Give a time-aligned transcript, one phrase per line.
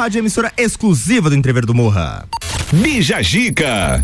[0.00, 2.26] Rádio emissora exclusiva do Entrever do Morra.
[2.72, 4.02] Bija Gica.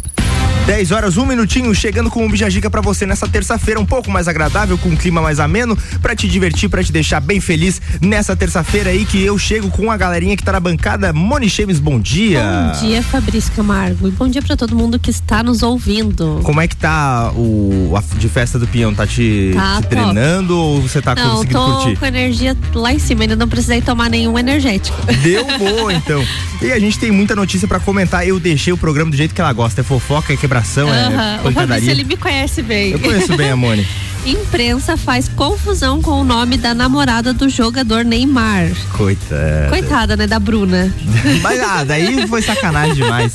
[0.66, 4.26] 10 horas, um minutinho, chegando com um Bijagica para você nessa terça-feira, um pouco mais
[4.26, 8.34] agradável, com um clima mais ameno, para te divertir, para te deixar bem feliz nessa
[8.34, 11.12] terça-feira aí que eu chego com a galerinha que tá na bancada.
[11.12, 12.42] Moni Chemes, bom dia.
[12.42, 14.08] Bom dia, Fabrício Camargo.
[14.08, 16.40] E bom dia para todo mundo que está nos ouvindo.
[16.42, 18.92] Como é que tá o a, de festa do Pinhão?
[18.92, 21.96] Tá te, Tá te treinando ou você tá não, conseguindo tô curtir?
[21.96, 24.98] com energia lá em cima, ainda não precisei tomar nenhum energético.
[25.22, 26.26] Deu boa, então.
[26.60, 28.26] E a gente tem muita notícia pra comentar.
[28.26, 29.82] Eu deixei o programa do jeito que ela gosta.
[29.82, 31.40] É fofoca, é quebração, é Aham.
[31.44, 32.92] O Fabrício, ele me conhece bem.
[32.92, 33.86] Eu conheço bem a Moni.
[34.26, 38.72] Imprensa faz confusão com o nome da namorada do jogador Neymar.
[38.90, 39.68] Coitada.
[39.68, 40.92] Coitada, né, da Bruna.
[41.40, 43.34] Mas ah, daí foi sacanagem demais.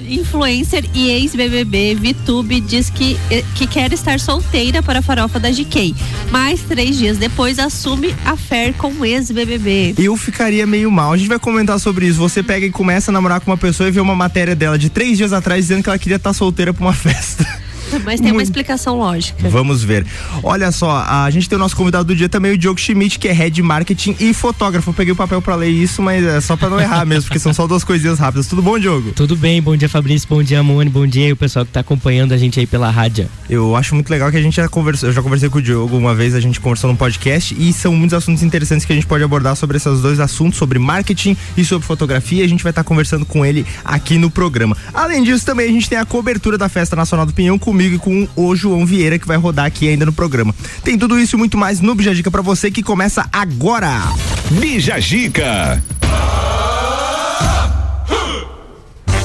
[0.00, 5.48] Influencer e ex-BBB Vitube diz que, eh, que quer estar solteira para a farofa da
[5.48, 5.94] GK.
[6.32, 9.94] Mas três dias depois assume a fé com o ex-BBB.
[9.96, 11.12] Eu ficaria meio mal.
[11.12, 12.18] A gente vai comentar sobre isso.
[12.18, 14.90] Você pega e começa a namorar com uma pessoa e vê uma matéria dela de
[14.90, 17.61] três dias atrás dizendo que ela queria estar solteira pra uma festa.
[18.04, 18.46] Mas tem uma Muito.
[18.46, 19.48] explicação lógica.
[19.48, 20.06] Vamos ver.
[20.42, 23.28] Olha só, a gente tem o nosso convidado do dia também, o Diogo Schmidt, que
[23.28, 24.90] é head de marketing e fotógrafo.
[24.90, 27.38] Eu peguei o papel pra ler isso, mas é só pra não errar mesmo, porque
[27.38, 28.46] são só duas coisinhas rápidas.
[28.46, 29.12] Tudo bom, Diogo?
[29.12, 31.80] Tudo bem, bom dia Fabrício, bom dia Mone, bom dia aí o pessoal que tá
[31.80, 33.28] acompanhando a gente aí pela rádio.
[33.48, 35.96] Eu acho muito legal que a gente já conversou, eu já conversei com o Diogo
[35.96, 39.06] uma vez, a gente conversou num podcast e são muitos assuntos interessantes que a gente
[39.06, 42.44] pode abordar sobre esses dois assuntos, sobre marketing e sobre fotografia.
[42.44, 44.76] A gente vai estar conversando com ele aqui no programa.
[44.94, 47.98] Além disso, também a gente tem a cobertura da Festa Nacional do Pinhão comigo e
[47.98, 50.54] com o João Vieira, que vai rodar aqui ainda no programa.
[50.84, 54.02] Tem tudo isso e muito mais no Bija Dica pra você que começa agora.
[54.50, 55.82] Bija Gica.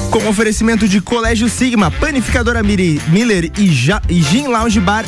[0.09, 5.05] Com oferecimento de Colégio Sigma, Panificadora Miri, Miller e, ja, e Gin Lounge Bar.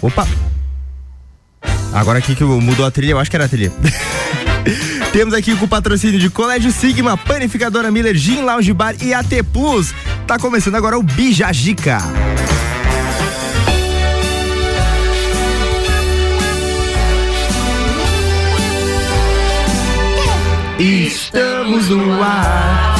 [0.00, 0.28] Opa!
[1.92, 3.72] Agora aqui que mudou a trilha, eu acho que era a trilha.
[5.12, 9.42] Temos aqui com o patrocínio de Colégio Sigma, Panificadora Miller, Gin Lounge Bar e AT
[9.52, 9.94] Plus.
[10.26, 11.98] Tá começando agora o Bijagica.
[20.78, 22.97] Estamos no ar.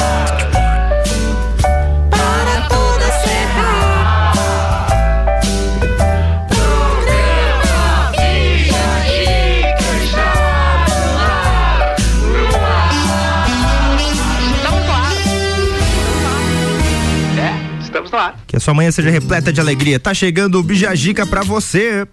[18.11, 18.39] No ar.
[18.47, 19.99] Que a sua manhã seja repleta de alegria.
[19.99, 22.07] Tá chegando o Bijagica pra você.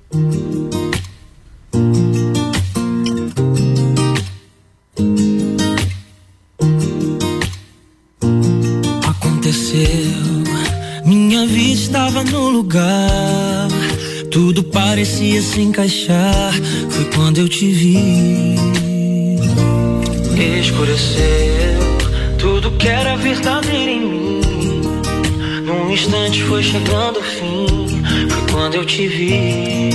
[9.09, 9.87] Aconteceu,
[11.05, 13.69] minha vida estava no lugar,
[14.31, 16.53] tudo parecia se encaixar.
[16.91, 18.57] Foi quando eu te vi.
[20.61, 21.81] Escureceu,
[22.39, 24.26] tudo que era verdadeiro em mim.
[25.77, 28.03] Num instante foi chegando o fim.
[28.31, 29.91] Foi quando eu te vi.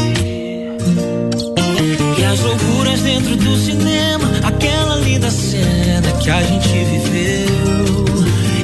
[2.17, 8.05] E as loucuras dentro do cinema, aquela linda cena que a gente viveu.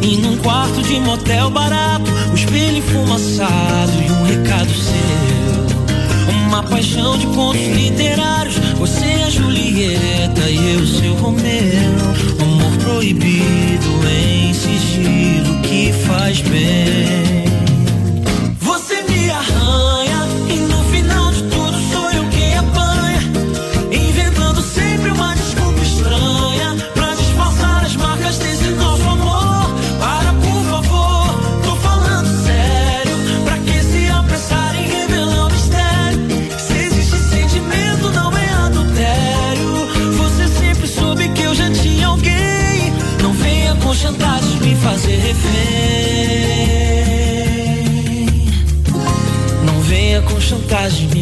[0.01, 6.37] E num quarto de motel barato, o espelho enfumaçado e um recado seu.
[6.47, 11.43] Uma paixão de contos literários, você é a Julieta e eu seu Romeu.
[12.41, 16.96] Amor proibido em sigilo que faz bem.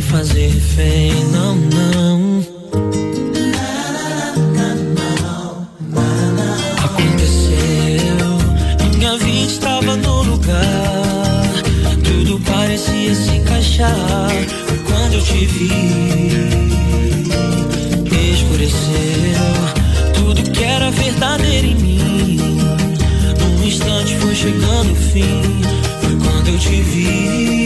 [0.06, 2.46] Fazer refém, não, não.
[6.84, 8.28] Aconteceu,
[8.96, 11.64] minha vida estava no lugar,
[12.04, 14.32] tudo parecia se encaixar.
[14.86, 16.32] Quando eu te vi,
[18.34, 19.46] escureceu,
[20.14, 22.40] tudo que era verdadeiro em mim.
[23.40, 25.42] Num instante foi chegando o fim,
[26.02, 27.65] foi quando eu te vi.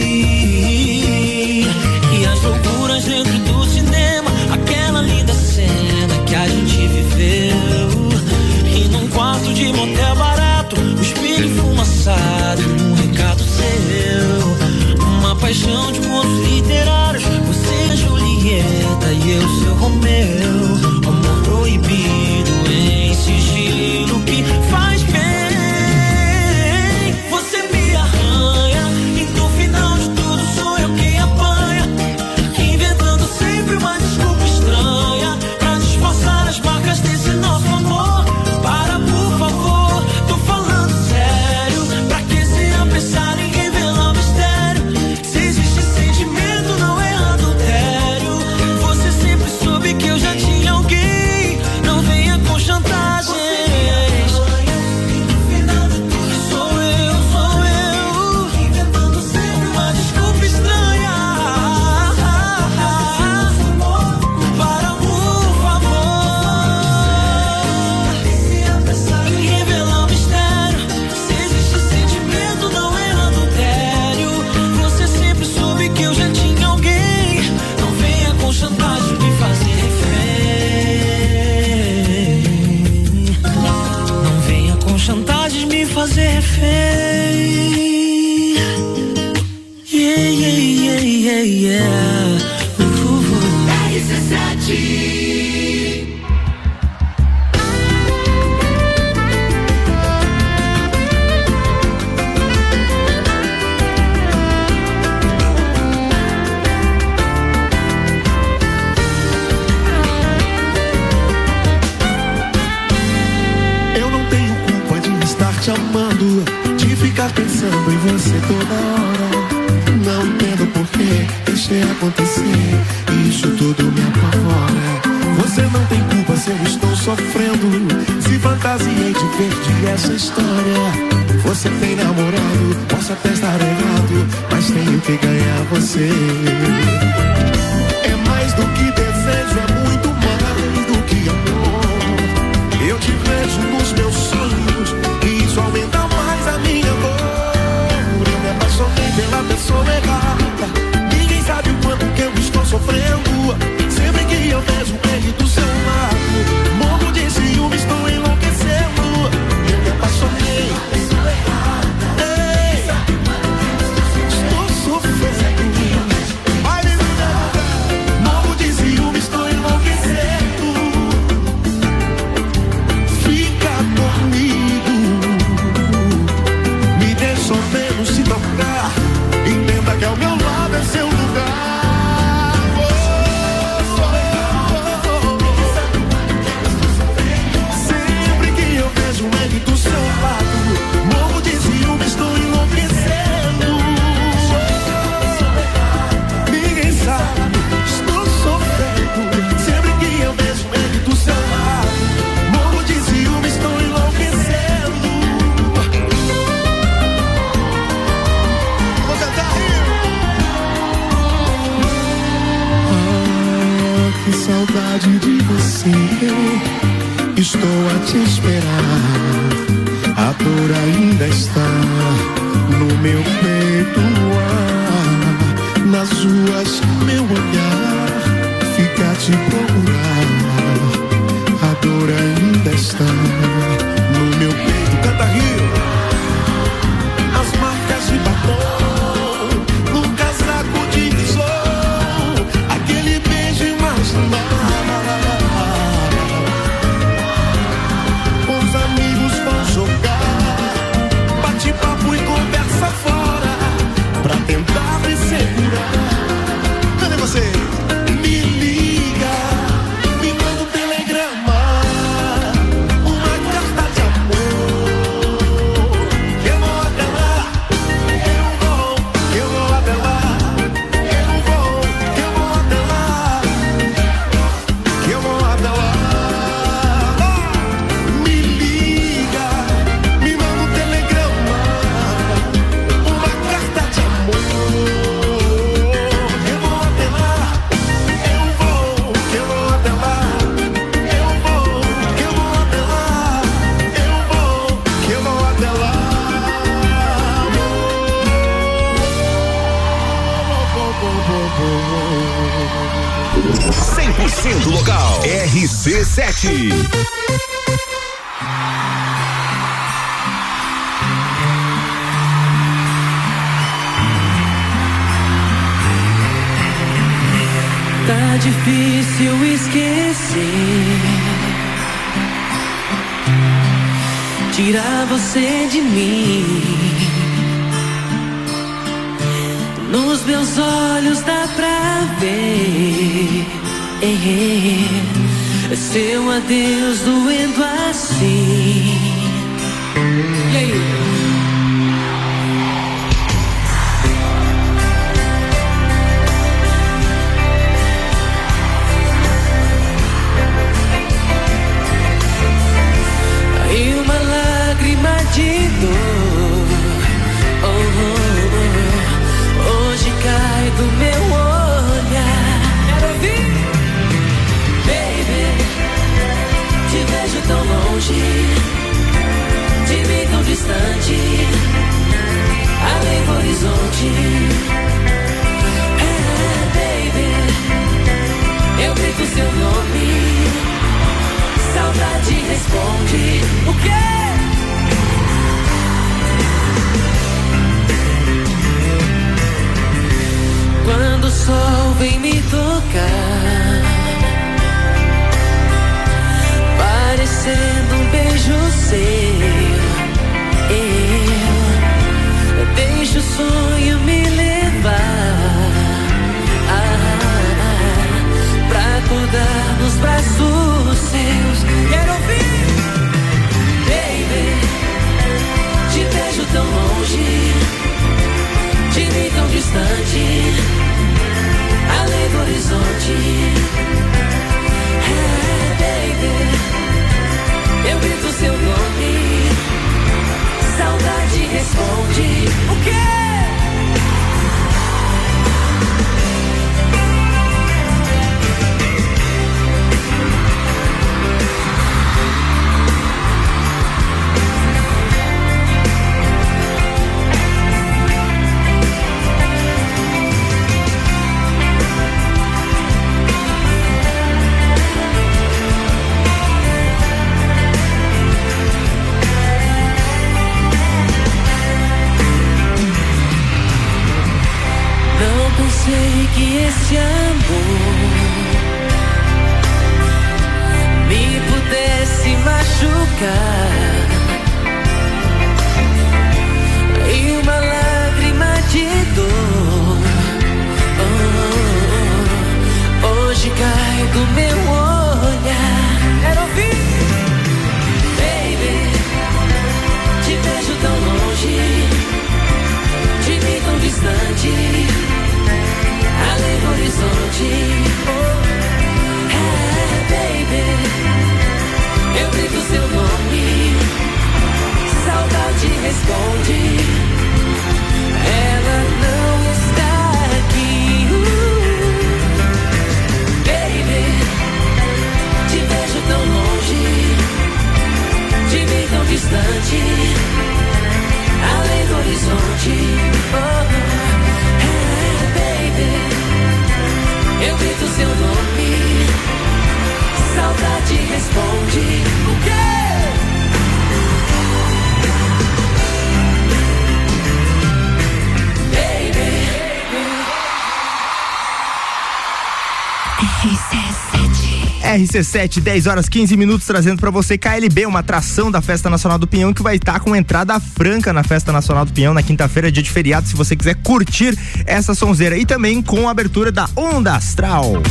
[545.04, 549.26] RC7, 10 horas 15 minutos, trazendo pra você KLB, uma atração da Festa Nacional do
[549.26, 552.82] Pinhão que vai estar com entrada franca na Festa Nacional do Pinhão na quinta-feira, dia
[552.82, 555.36] de feriado, se você quiser curtir essa sonzeira.
[555.38, 557.82] E também com a abertura da Onda Astral.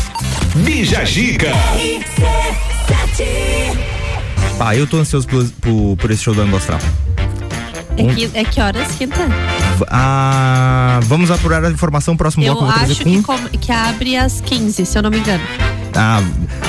[0.56, 1.52] Bija Gica.
[4.60, 6.80] Ah, eu tô ansioso por, por, por esse show da Onda Astral.
[7.98, 9.18] É que, é que horas quinta?
[9.90, 12.66] Ah, vamos apurar a informação próximo Eu bloco.
[12.66, 13.10] eu vou trazer acho com-
[13.42, 15.44] que, com- que abre às 15, se eu não me engano.
[15.96, 16.22] Ah,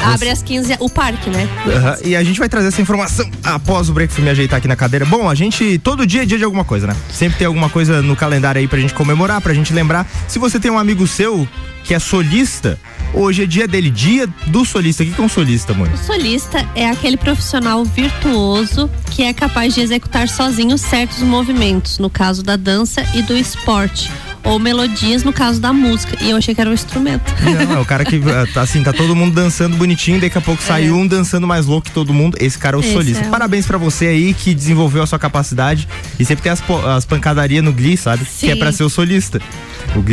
[0.04, 1.49] Abre às 15 o parque, né?
[1.66, 4.69] Aham, E a gente vai trazer essa informação após o break pra me ajeitar aqui
[4.69, 5.04] na cadeira.
[5.04, 6.97] Bom, a gente, todo dia é dia de alguma coisa, né?
[7.11, 10.07] Sempre tem alguma coisa no calendário aí pra gente comemorar, pra gente lembrar.
[10.26, 11.47] Se você tem um amigo seu
[11.85, 12.78] que é solista,
[13.12, 15.02] hoje é dia dele, dia do solista.
[15.02, 15.90] O que que é um solista, mãe?
[15.92, 22.11] O solista é aquele profissional virtuoso que é capaz de executar sozinho certos movimentos, no
[22.11, 24.11] caso da dança e do esporte.
[24.42, 26.16] Ou melodias no caso da música.
[26.23, 27.23] E eu achei que era um instrumento.
[27.68, 30.40] Não, é o cara que, ah, tá assim, tá todo mundo dançando bonitinho, daqui a
[30.40, 30.90] pouco sai É.
[30.92, 32.37] um dançando mais louco que todo mundo.
[32.40, 33.25] Esse cara é o Esse solista.
[33.25, 35.87] é o- Parabéns pra você aí que desenvolveu a sua capacidade
[36.18, 36.62] e sempre tem as,
[36.97, 38.25] as pancadarias no Glee, sabe?
[38.38, 38.59] Que é Sim.
[38.59, 39.40] pra ser o solista.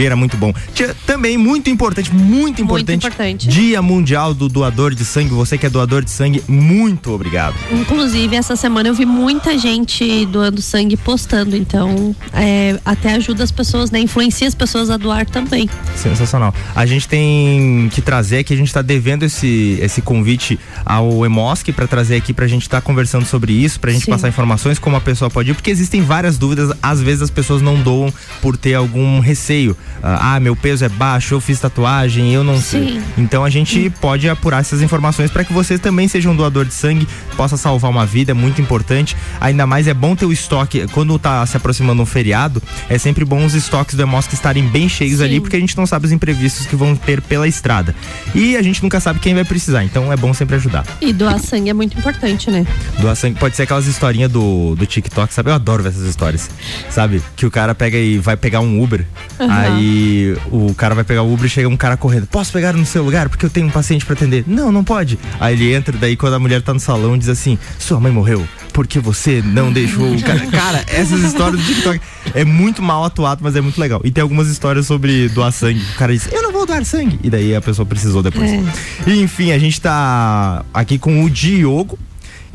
[0.05, 0.53] Era muito bom.
[0.73, 3.47] Tinha também muito importante, muito importante, importante.
[3.47, 5.29] Dia Mundial do Doador de Sangue.
[5.29, 7.55] Você que é doador de sangue, muito obrigado.
[7.71, 11.55] Inclusive, essa semana eu vi muita gente doando sangue postando.
[11.55, 13.99] Então, é, até ajuda as pessoas, né?
[13.99, 15.69] Influencia as pessoas a doar também.
[15.95, 16.53] Sensacional.
[16.75, 21.67] A gente tem que trazer aqui, a gente tá devendo esse, esse convite ao Emosc
[21.73, 24.11] para trazer aqui pra gente estar conversando sobre isso, pra gente Sim.
[24.11, 27.61] passar informações como a pessoa pode ir, porque existem várias dúvidas, às vezes as pessoas
[27.61, 29.66] não doam por ter algum receio.
[30.01, 32.87] Ah, ah, meu peso é baixo, eu fiz tatuagem, eu não sei.
[32.87, 33.03] Sim.
[33.17, 36.73] Então a gente pode apurar essas informações para que você também seja um doador de
[36.73, 39.15] sangue, possa salvar uma vida, é muito importante.
[39.41, 43.25] Ainda mais é bom ter o estoque, quando tá se aproximando um feriado, é sempre
[43.25, 45.25] bom os estoques do Emosc estarem bem cheios Sim.
[45.25, 47.95] ali, porque a gente não sabe os imprevistos que vão ter pela estrada.
[48.35, 50.85] E a gente nunca sabe quem vai precisar, então é bom sempre ajudar.
[51.01, 52.65] E doar sangue é muito importante, né?
[52.99, 55.49] Doar sangue pode ser aquelas historinhas do, do TikTok, sabe?
[55.49, 56.49] Eu adoro ver essas histórias.
[56.89, 57.21] Sabe?
[57.35, 59.05] Que o cara pega e vai pegar um Uber.
[59.39, 59.56] Aham.
[59.59, 62.27] Aí o cara vai pegar o Uber e chega um cara correndo.
[62.27, 63.29] Posso pegar no seu lugar?
[63.29, 64.43] Porque eu tenho um paciente pra atender.
[64.47, 65.17] Não, não pode.
[65.39, 68.47] Aí ele entra, daí quando a mulher tá no salão, diz assim: Sua mãe morreu.
[68.73, 70.13] porque você não deixou.
[70.13, 71.99] o Cara, cara, essas histórias do TikTok
[72.33, 74.01] é muito mal atuado, mas é muito legal.
[74.03, 75.81] E tem algumas histórias sobre doar sangue.
[75.93, 77.19] O cara diz, eu não vou doar sangue.
[77.23, 78.51] E daí a pessoa precisou depois.
[78.51, 78.61] É.
[79.07, 81.97] E, enfim, a gente tá aqui com o Diogo,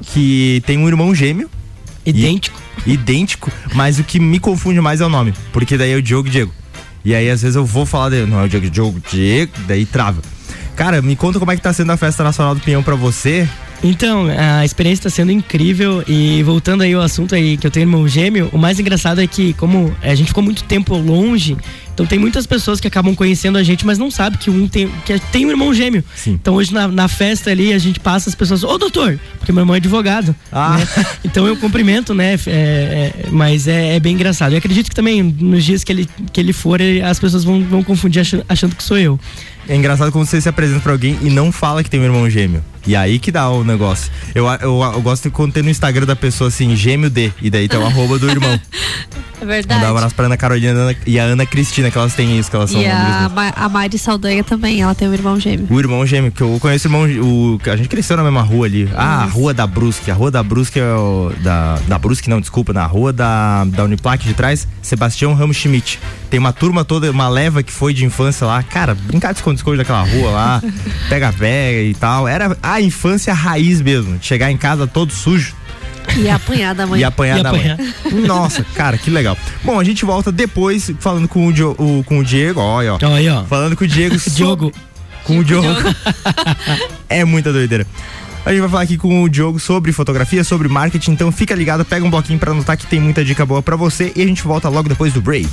[0.01, 1.49] que tem um irmão gêmeo
[2.05, 2.61] Idêntico.
[2.85, 6.29] idêntico, mas o que me confunde mais é o nome, porque daí é o Diogo
[6.29, 6.53] Diego.
[7.05, 9.85] E aí às vezes eu vou falar dele, não é o Diogo Diogo Diego, daí
[9.85, 10.23] trava.
[10.77, 13.49] Cara, me conta como é que tá sendo a Festa Nacional do Pinhão pra você.
[13.83, 17.83] Então, a experiência está sendo incrível e voltando aí ao assunto aí que eu tenho
[17.85, 21.57] irmão gêmeo, o mais engraçado é que como a gente ficou muito tempo longe,
[21.93, 24.89] então tem muitas pessoas que acabam conhecendo a gente, mas não sabe que um tem,
[25.05, 26.05] que tem um irmão gêmeo.
[26.15, 26.33] Sim.
[26.41, 29.63] Então hoje na, na festa ali a gente passa as pessoas, ô doutor, porque meu
[29.63, 30.35] irmão é advogado.
[30.53, 30.79] Ah.
[30.79, 31.07] né?
[31.25, 32.35] Então eu cumprimento, né?
[32.47, 34.53] é, é, mas é, é bem engraçado.
[34.53, 37.63] Eu acredito que também nos dias que ele, que ele for, ele- as pessoas vão,
[37.65, 39.19] vão confundir achando, achando que sou eu.
[39.69, 42.29] É engraçado quando você se apresenta pra alguém e não fala que tem um irmão
[42.31, 42.63] gêmeo.
[42.87, 44.11] E aí que dá o negócio.
[44.35, 47.69] Eu, eu, eu gosto de tem no Instagram da pessoa assim, gêmeo D, e daí
[47.69, 48.61] tem o arroba do irmão.
[49.43, 49.85] É Mandar um verdade.
[49.85, 52.81] abraço pra Ana Carolina e a Ana Cristina, que elas têm isso, que elas são
[52.81, 53.33] E a, amigas.
[53.33, 55.67] Ma- a Mari Saldanha também, ela tem um irmão gêmeo.
[55.69, 57.25] O irmão gêmeo, que eu conheço o irmão.
[57.27, 58.89] O, a gente cresceu na mesma rua ali.
[58.95, 60.11] Ah, a rua da Brusque.
[60.11, 61.33] A rua da Brusque é o.
[61.43, 62.73] Da, da Brusque, não, desculpa.
[62.73, 65.99] Na rua da, da Uniplac de trás, Sebastião Ramos Schmidt.
[66.31, 68.63] Tem uma turma toda, uma leva que foi de infância lá.
[68.63, 70.63] Cara, brincar de esconde-esconde daquela rua lá,
[71.09, 72.27] pega-pega e tal.
[72.27, 74.19] Era a infância raiz mesmo.
[74.21, 75.55] Chegar em casa todo sujo
[76.17, 77.01] E apanhar da mãe.
[77.01, 77.79] e apanhar E da apanhar.
[77.79, 77.95] mãe.
[78.27, 79.37] Nossa, cara, que legal.
[79.65, 82.61] Bom, a gente volta depois falando com o, Dio- o- com o Diego.
[82.61, 82.97] Olha, ó.
[82.97, 83.45] Então aí, ó.
[83.45, 84.19] Falando com o Diego.
[84.21, 84.73] sobre- Diogo.
[85.25, 85.69] com o Diogo.
[87.09, 87.87] é muita doideira.
[88.45, 91.85] A gente vai falar aqui com o Diogo sobre fotografia, sobre marketing, então fica ligado,
[91.85, 94.43] pega um bloquinho pra anotar que tem muita dica boa pra você e a gente
[94.43, 95.49] volta logo depois do break.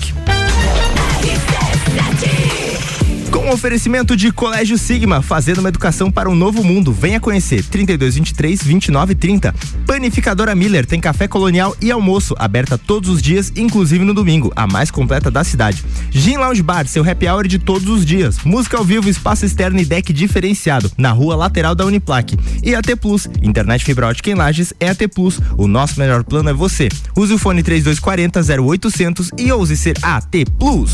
[3.49, 6.93] O oferecimento de Colégio Sigma, fazendo uma educação para um novo mundo.
[6.93, 9.55] Venha conhecer 3223 2930.
[9.87, 14.67] Panificadora Miller tem café colonial e almoço, aberta todos os dias, inclusive no domingo, a
[14.67, 15.83] mais completa da cidade.
[16.11, 18.37] Gin Lounge Bar, seu happy hour de todos os dias.
[18.43, 22.37] Música ao vivo, espaço externo e deck diferenciado, na rua lateral da Uniplaque.
[22.63, 25.39] E AT Plus, internet fibra ótica em Lages é AT Plus.
[25.57, 26.87] O nosso melhor plano é você.
[27.17, 30.93] Use o fone 3240 0800 e ouse ser AT Plus.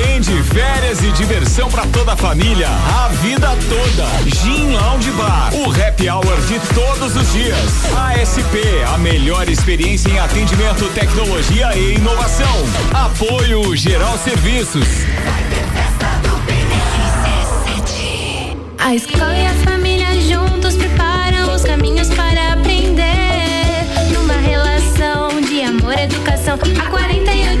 [0.01, 4.35] Surfland, férias e diversão para toda a família, a vida toda.
[4.35, 7.85] Gin Lounge Bar, o happy hour de todos os dias.
[7.95, 12.65] ASP, a melhor experiência em atendimento, tecnologia e inovação.
[12.93, 14.87] Apoio Geral Serviços.
[18.79, 23.05] A escola e a família juntos preparam os caminhos para aprender.
[24.13, 27.60] Numa relação de amor educação, há 48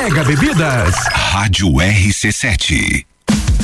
[0.09, 0.95] Bebidas.
[1.31, 3.10] Rádio RC7.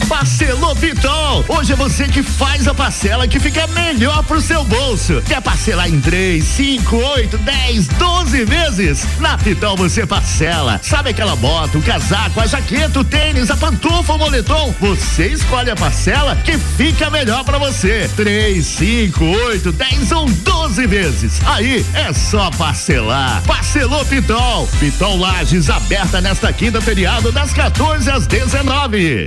[0.08, 1.44] Parcelou Pitol.
[1.50, 5.22] Hoje é você que faz a parcela que fica melhor pro seu bolso.
[5.28, 9.08] Quer parcelar em 3, 5, 8, 10, 12 vezes?
[9.20, 10.80] Na Pitol você parcela.
[10.82, 14.74] Sabe aquela bota, o casaco, a jaqueta, o tênis, a pantufa, o moletom?
[14.80, 18.10] Você escolhe a parcela que fica melhor pra você.
[18.16, 21.42] 3, 5, 8, 10 ou 12 vezes.
[21.46, 23.42] Aí é só parcelar.
[23.46, 24.68] Parcelou Pitol.
[24.80, 29.26] Pitol Lages aberta nesta quinta feriado das 14 às 19.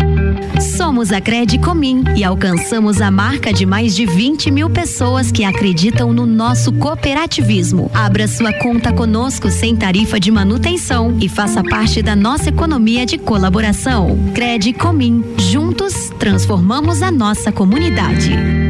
[0.77, 6.13] Somos a Credicomim e alcançamos a marca de mais de 20 mil pessoas que acreditam
[6.13, 7.91] no nosso cooperativismo.
[7.93, 13.19] Abra sua conta conosco sem tarifa de manutenção e faça parte da nossa economia de
[13.19, 14.17] colaboração.
[14.35, 15.25] Credicomim.
[15.39, 18.70] Juntos, transformamos a nossa comunidade.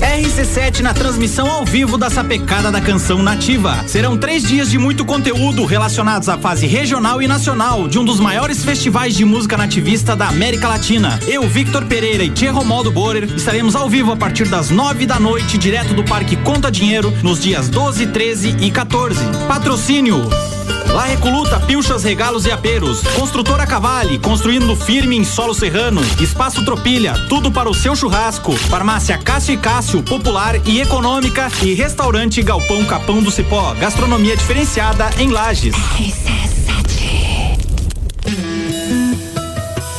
[0.00, 3.84] RC7 na transmissão ao vivo da Sapecada da Canção Nativa.
[3.86, 8.18] Serão três dias de muito conteúdo relacionados à fase regional e nacional de um dos
[8.18, 11.18] maiores festivais de música nativista da América Latina.
[11.26, 15.20] Eu, Victor Pereira e Tia Romaldo Borer estaremos ao vivo a partir das nove da
[15.20, 19.18] noite, direto do Parque Conta Dinheiro, nos dias 12, 13 e 14.
[19.46, 20.28] Patrocínio.
[20.94, 23.02] La Recoluta, Pilchas, Regalos e Aperos.
[23.14, 26.00] Construtora Cavale, construindo firme em solo serrano.
[26.20, 28.52] Espaço Tropilha, tudo para o seu churrasco.
[28.52, 31.50] Farmácia Cássio e Cássio, popular e econômica.
[31.62, 35.74] E restaurante Galpão Capão do Cipó, gastronomia diferenciada em Lages.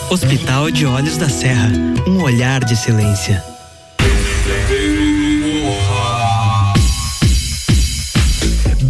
[0.10, 1.72] Hospital de Olhos da Serra,
[2.06, 3.51] um olhar de excelência.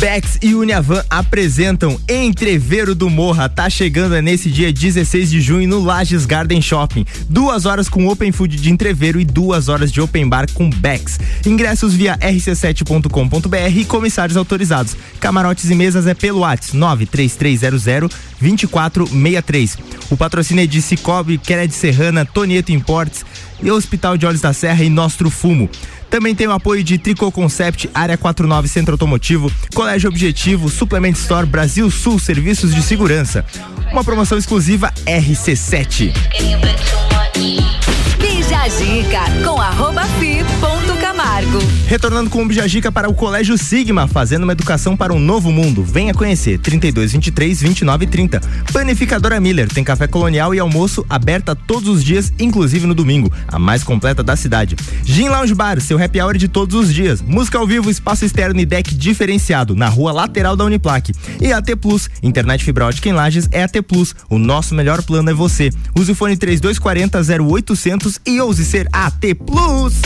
[0.01, 3.47] Bex e Uniavan apresentam Entreveiro do Morra.
[3.47, 7.05] Tá chegando é nesse dia 16 de junho no Lages Garden Shopping.
[7.29, 11.19] Duas horas com Open Food de Entreveiro e duas horas de Open Bar com Bex.
[11.45, 14.97] Ingressos via rc7.com.br e comissários autorizados.
[15.19, 17.83] Camarotes e mesas é pelo WhatsApp 93300
[18.41, 19.77] 2463.
[20.09, 23.23] O patrocínio é de Cicobi, Cred Serrana, Tonieto Importes
[23.61, 25.69] e Hospital de Olhos da Serra e Nostro Fumo.
[26.11, 31.47] Também tem o apoio de Tricô Concept, Área 49 Centro Automotivo, Colégio Objetivo, Suplement Store,
[31.47, 33.45] Brasil Sul Serviços de Segurança.
[33.93, 36.13] Uma promoção exclusiva RC7.
[38.19, 40.43] Bija Zica com arroba fi
[41.21, 41.59] Camargo.
[41.85, 45.83] Retornando com o Bijagica para o Colégio Sigma, fazendo uma educação para um novo mundo.
[45.83, 48.41] Venha conhecer 32 23 29 30.
[48.73, 53.59] Panificadora Miller tem café colonial e almoço aberta todos os dias, inclusive no domingo, a
[53.59, 54.75] mais completa da cidade.
[55.03, 57.21] Gin Lounge Bar, seu happy hour de todos os dias.
[57.21, 61.13] Música ao vivo, espaço externo e deck diferenciado na rua lateral da Uniplaque.
[61.39, 64.15] E AT Plus, internet fibra ótica em Lages é AT Plus.
[64.27, 65.69] O nosso melhor plano é você.
[65.95, 70.01] Use o fone 3240 0800 e ouse ser AT Plus.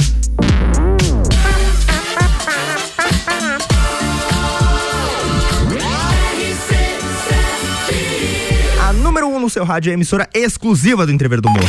[9.45, 11.67] No seu rádio é a emissora exclusiva do Entrever do Morro.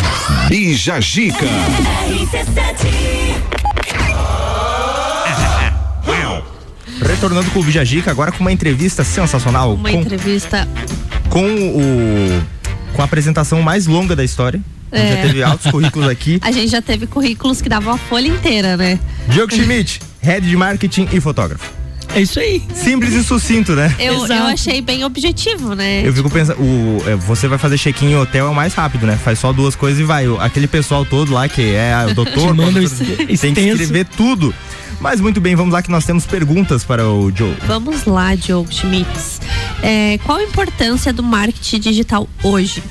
[0.49, 1.45] Bija Gica.
[7.07, 9.75] Retornando com o Bijagica, agora com uma entrevista sensacional.
[9.75, 10.67] Uma com, entrevista.
[11.29, 12.43] com o.
[12.95, 14.59] com a apresentação mais longa da história.
[14.91, 15.17] A gente É.
[15.17, 16.41] Já teve altos currículos aqui.
[16.43, 18.99] A gente já teve currículos que davam a folha inteira, né?
[19.29, 21.71] Diogo Schmidt, head de marketing e fotógrafo.
[22.17, 22.63] É isso aí.
[22.75, 23.95] Simples e sucinto, né?
[23.99, 26.01] Eu, eu achei bem objetivo, né?
[26.03, 29.07] Eu fico pensando, o, é, você vai fazer check-in em hotel é o mais rápido,
[29.07, 29.19] né?
[29.23, 30.27] Faz só duas coisas e vai.
[30.27, 34.55] O- Aquele pessoal todo lá que é o doutor, manda tem que escrever tudo.
[34.99, 37.55] Mas muito bem, vamos lá que nós temos perguntas para o Joe.
[37.67, 39.43] Vamos lá, Diogo Schmitz.
[39.83, 42.83] É, qual a importância do marketing digital hoje?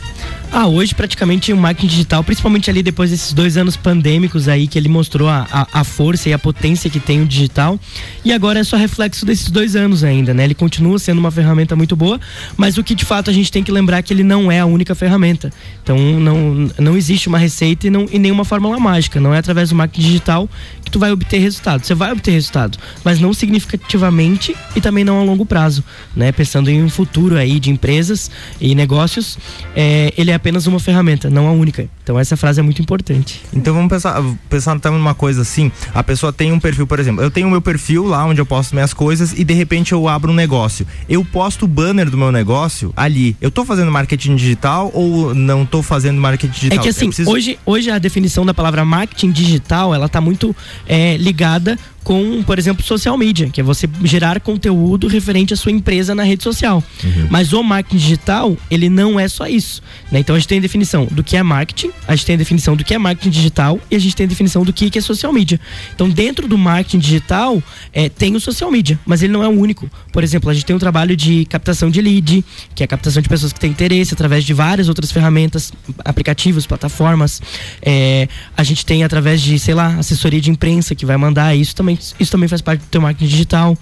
[0.57, 4.79] Ah, hoje praticamente o marketing digital, principalmente ali depois desses dois anos pandêmicos aí, que
[4.79, 7.77] ele mostrou a, a, a força e a potência que tem o digital.
[8.23, 10.45] E agora é só reflexo desses dois anos ainda, né?
[10.45, 12.21] Ele continua sendo uma ferramenta muito boa,
[12.55, 14.61] mas o que de fato a gente tem que lembrar é que ele não é
[14.61, 15.51] a única ferramenta.
[15.83, 19.19] Então não, não existe uma receita e, não, e nenhuma fórmula mágica.
[19.19, 20.49] Não é através do marketing digital
[20.85, 21.85] que tu vai obter resultado.
[21.85, 25.83] Você vai obter resultado, mas não significativamente e também não a longo prazo,
[26.15, 26.31] né?
[26.31, 29.38] Pensando em um futuro aí de empresas e negócios,
[29.75, 31.88] é, ele é apenas uma ferramenta, não a única.
[32.04, 33.41] Então essa frase é muito importante.
[33.54, 37.23] Então vamos pensar, pensar também numa coisa assim, a pessoa tem um perfil, por exemplo,
[37.23, 40.08] eu tenho o meu perfil lá onde eu posto minhas coisas e de repente eu
[40.08, 40.86] abro um negócio.
[41.10, 43.36] Eu posto o banner do meu negócio ali.
[43.41, 46.80] Eu tô fazendo marketing digital ou não tô fazendo marketing digital?
[46.80, 47.30] É que assim, preciso...
[47.30, 50.56] hoje, hoje a definição da palavra marketing digital, ela tá muito
[50.88, 55.71] é, ligada com, por exemplo, social media, que é você gerar conteúdo referente à sua
[55.71, 56.81] empresa na rede social.
[57.03, 57.27] Uhum.
[57.31, 59.81] Mas o marketing digital, ele não é só isso.
[60.11, 60.19] Né?
[60.19, 62.75] Então a gente tem a definição do que é marketing, a gente tem a definição
[62.75, 65.33] do que é marketing digital e a gente tem a definição do que é social
[65.33, 65.59] media.
[65.95, 69.59] Então, dentro do marketing digital, é, tem o social media, mas ele não é o
[69.59, 69.89] único.
[70.13, 73.19] Por exemplo, a gente tem um trabalho de captação de lead, que é a captação
[73.19, 77.41] de pessoas que têm interesse através de várias outras ferramentas, aplicativos, plataformas.
[77.81, 81.75] É, a gente tem através de, sei lá, assessoria de imprensa que vai mandar isso
[81.75, 83.77] também isso também faz parte do teu marketing digital.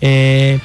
[0.00, 0.58] É,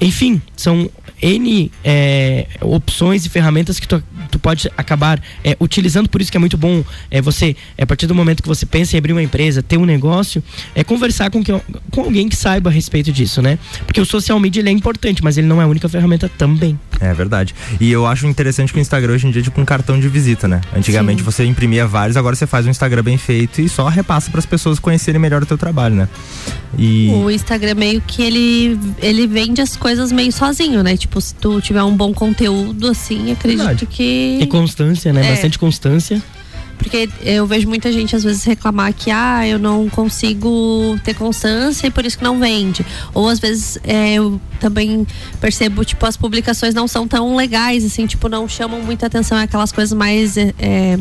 [0.00, 0.90] enfim, são
[1.22, 6.36] N é, opções e ferramentas que tu, tu pode acabar é, utilizando, por isso que
[6.36, 9.12] é muito bom é, você, é, a partir do momento que você pensa em abrir
[9.12, 10.42] uma empresa, ter um negócio,
[10.74, 11.52] é conversar com, que,
[11.90, 13.58] com alguém que saiba a respeito disso, né?
[13.86, 16.78] Porque o social media ele é importante, mas ele não é a única ferramenta também.
[17.00, 17.54] É verdade.
[17.80, 20.08] E eu acho interessante que o Instagram hoje em dia é tipo um cartão de
[20.08, 20.60] visita, né?
[20.74, 21.24] Antigamente Sim.
[21.24, 24.46] você imprimia vários, agora você faz um Instagram bem feito e só repassa para as
[24.46, 26.08] pessoas conhecerem melhor o teu trabalho, né?
[26.78, 27.10] E...
[27.14, 30.96] O Instagram meio que ele, ele vende as coisas meio sozinho, né?
[30.96, 33.86] Tipo, se tu tiver um bom conteúdo, assim, acredito verdade.
[33.86, 34.02] que.
[34.16, 35.26] E constância, né?
[35.26, 35.30] É.
[35.30, 36.22] Bastante constância.
[36.78, 41.86] Porque eu vejo muita gente às vezes reclamar que ah, eu não consigo ter constância
[41.86, 42.84] e por isso que não vende.
[43.14, 45.06] Ou às vezes é, eu também
[45.40, 49.44] percebo, tipo, as publicações não são tão legais, assim, tipo, não chamam muita atenção, é
[49.44, 50.36] aquelas coisas mais.
[50.36, 50.98] É,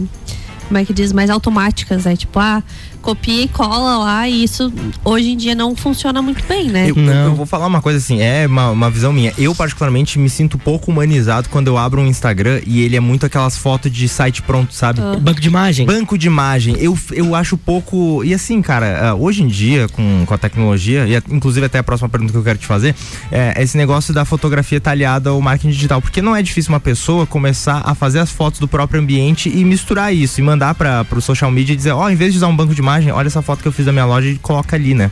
[0.68, 2.16] como é que diz, mais automáticas, né?
[2.16, 2.64] Tipo, ah,
[3.06, 6.90] copia e cola lá e isso hoje em dia não funciona muito bem, né?
[6.90, 9.32] Eu, eu vou falar uma coisa assim, é uma, uma, visão minha.
[9.38, 13.24] Eu, particularmente, me sinto pouco humanizado quando eu abro um Instagram e ele é muito
[13.24, 15.02] aquelas fotos de site pronto, sabe?
[15.02, 15.18] Ah.
[15.22, 15.86] Banco de imagem.
[15.86, 16.76] Banco de imagem.
[16.80, 18.24] Eu, eu acho pouco.
[18.24, 21.84] E assim, cara, ah, hoje em dia, com, com a tecnologia, e inclusive até a
[21.84, 22.96] próxima pergunta que eu quero te fazer,
[23.32, 26.02] é esse negócio da fotografia talhada ao marketing digital.
[26.02, 29.64] Porque não é difícil uma pessoa começar a fazer as fotos do próprio ambiente e
[29.64, 32.38] misturar isso e mandar para o social media e dizer, ó, oh, em vez de
[32.38, 34.28] usar um banco de imagem, imagem, olha essa foto que eu fiz da minha loja
[34.28, 35.12] e coloca ali, né?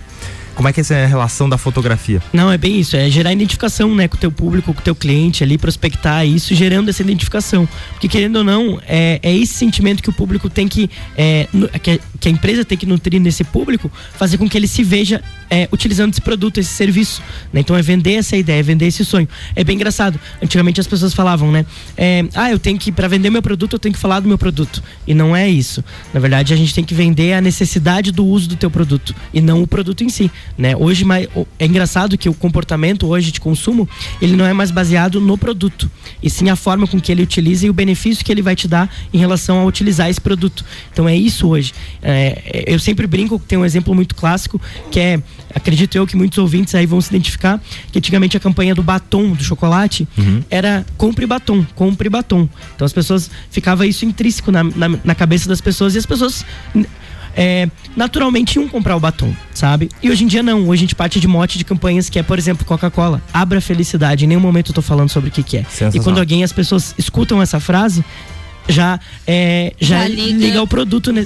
[0.55, 2.21] Como é que é essa relação da fotografia?
[2.31, 4.95] Não, é bem isso, é gerar identificação, né, com o teu público, com o teu
[4.95, 7.67] cliente ali, prospectar isso, gerando essa identificação.
[7.91, 11.47] Porque querendo ou não, é, é esse sentimento que o público tem que, é,
[11.81, 15.21] que, que, a empresa tem que nutrir nesse público, fazer com que ele se veja
[15.49, 17.21] é, utilizando esse produto, esse serviço.
[17.51, 17.61] Né?
[17.61, 19.27] Então é vender essa ideia, é vender esse sonho.
[19.55, 20.19] É bem engraçado.
[20.41, 21.65] Antigamente as pessoas falavam, né?
[21.97, 24.37] É, ah, eu tenho que, para vender meu produto, eu tenho que falar do meu
[24.37, 24.83] produto.
[25.07, 25.83] E não é isso.
[26.13, 29.41] Na verdade, a gente tem que vender a necessidade do uso do teu produto e
[29.41, 30.31] não o produto em si.
[30.57, 30.75] Né?
[30.75, 31.03] Hoje
[31.57, 33.89] é engraçado que o comportamento hoje de consumo
[34.21, 35.89] ele não é mais baseado no produto
[36.21, 38.67] e sim a forma com que ele utiliza e o benefício que ele vai te
[38.67, 40.63] dar em relação a utilizar esse produto.
[40.91, 41.73] Então é isso hoje.
[42.01, 45.21] É, eu sempre brinco que tem um exemplo muito clássico que é
[45.53, 49.31] acredito eu que muitos ouvintes aí vão se identificar que antigamente a campanha do batom
[49.31, 50.43] do chocolate uhum.
[50.49, 52.47] era compre batom, compre batom.
[52.75, 56.45] Então as pessoas ficava isso intrínseco na, na, na cabeça das pessoas e as pessoas
[57.35, 59.89] é, naturalmente iam comprar o batom, sabe?
[60.01, 60.67] E hoje em dia não.
[60.67, 63.21] Hoje a gente parte de mote de campanhas que é, por exemplo, Coca-Cola.
[63.33, 64.25] Abra a felicidade.
[64.25, 65.65] Em nenhum momento eu tô falando sobre o que, que é.
[65.93, 68.03] E quando alguém, as pessoas escutam essa frase,
[68.67, 70.37] já, é, já, já liga.
[70.37, 71.25] liga o produto né,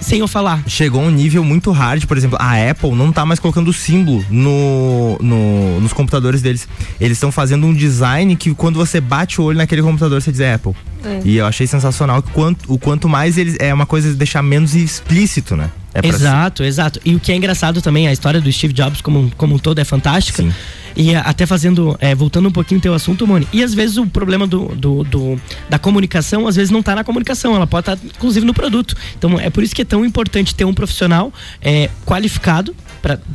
[0.00, 0.62] sem eu falar.
[0.66, 4.24] Chegou um nível muito hard, por exemplo, a Apple não tá mais colocando o símbolo
[4.30, 6.68] no, no nos computadores deles.
[7.00, 10.40] Eles estão fazendo um design que quando você bate o olho naquele computador, você diz
[10.40, 10.74] é Apple.
[11.04, 11.20] É.
[11.24, 14.42] E eu achei sensacional que quanto, o quanto mais eles é uma coisa de deixar
[14.42, 15.70] menos explícito, né?
[15.94, 17.00] É exato, exato.
[17.04, 19.78] E o que é engraçado também, a história do Steve Jobs como, como um todo
[19.78, 20.42] é fantástica.
[20.42, 20.52] Sim.
[20.96, 23.46] E até fazendo, é, voltando um pouquinho teu assunto, Moni.
[23.52, 27.04] E às vezes o problema do, do, do, da comunicação, às vezes não está na
[27.04, 28.96] comunicação, ela pode estar tá, inclusive no produto.
[29.16, 32.74] Então é por isso que é tão importante ter um profissional é, qualificado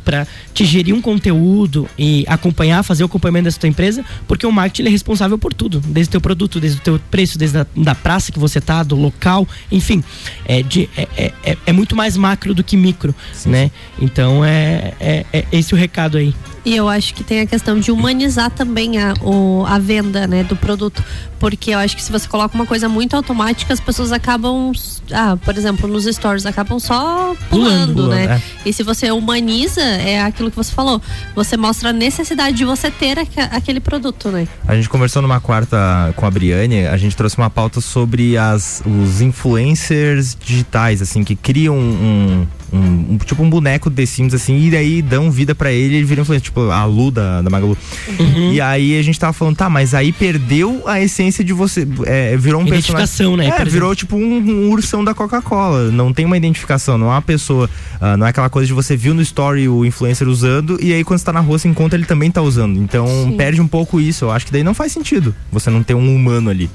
[0.04, 4.50] para te gerir um conteúdo e acompanhar, fazer o acompanhamento dessa tua empresa, porque o
[4.50, 7.66] marketing é responsável por tudo, desde o teu produto, desde o teu preço, desde a
[7.76, 10.02] da praça que você tá, do local, enfim,
[10.46, 13.50] é, de, é, é, é, é muito mais macro do que micro, Sim.
[13.50, 13.70] né?
[14.00, 16.34] Então é, é, é esse o recado aí.
[16.64, 20.42] E eu acho que tem a questão de humanizar também a, o, a venda né,
[20.44, 21.02] do produto.
[21.38, 24.72] Porque eu acho que se você coloca uma coisa muito automática, as pessoas acabam,
[25.12, 28.42] ah, por exemplo, nos stores, acabam só pulando, pulando né?
[28.64, 28.68] É.
[28.68, 31.00] E se você humaniza, é aquilo que você falou.
[31.36, 33.18] Você mostra a necessidade de você ter
[33.52, 34.48] aquele produto, né?
[34.66, 38.82] A gente conversou numa quarta com a Briane, a gente trouxe uma pauta sobre as,
[38.84, 44.58] os influencers digitais, assim, que criam um um, um- tipo um boneco de Sims, assim,
[44.66, 47.50] e daí dão vida pra ele e ele vira influencer, tipo a Lu da, da
[47.50, 47.76] Magalu.
[48.18, 48.52] Uhum.
[48.52, 51.86] E aí a gente tava falando, tá, mas aí perdeu a essência de você.
[52.06, 53.50] é, virou um Identificação, personagem.
[53.52, 55.90] né, É, virou tipo um, um ursão da Coca-Cola.
[55.90, 57.68] Não tem uma identificação, não é uma pessoa.
[58.00, 61.02] ah, não é aquela coisa de você viu no story o influencer usando e aí
[61.04, 62.78] quando você tá na rua você encontra ele também tá usando.
[62.78, 63.36] Então Sim.
[63.36, 64.24] perde um pouco isso.
[64.26, 66.70] Eu acho que daí não faz sentido você não ter um humano ali.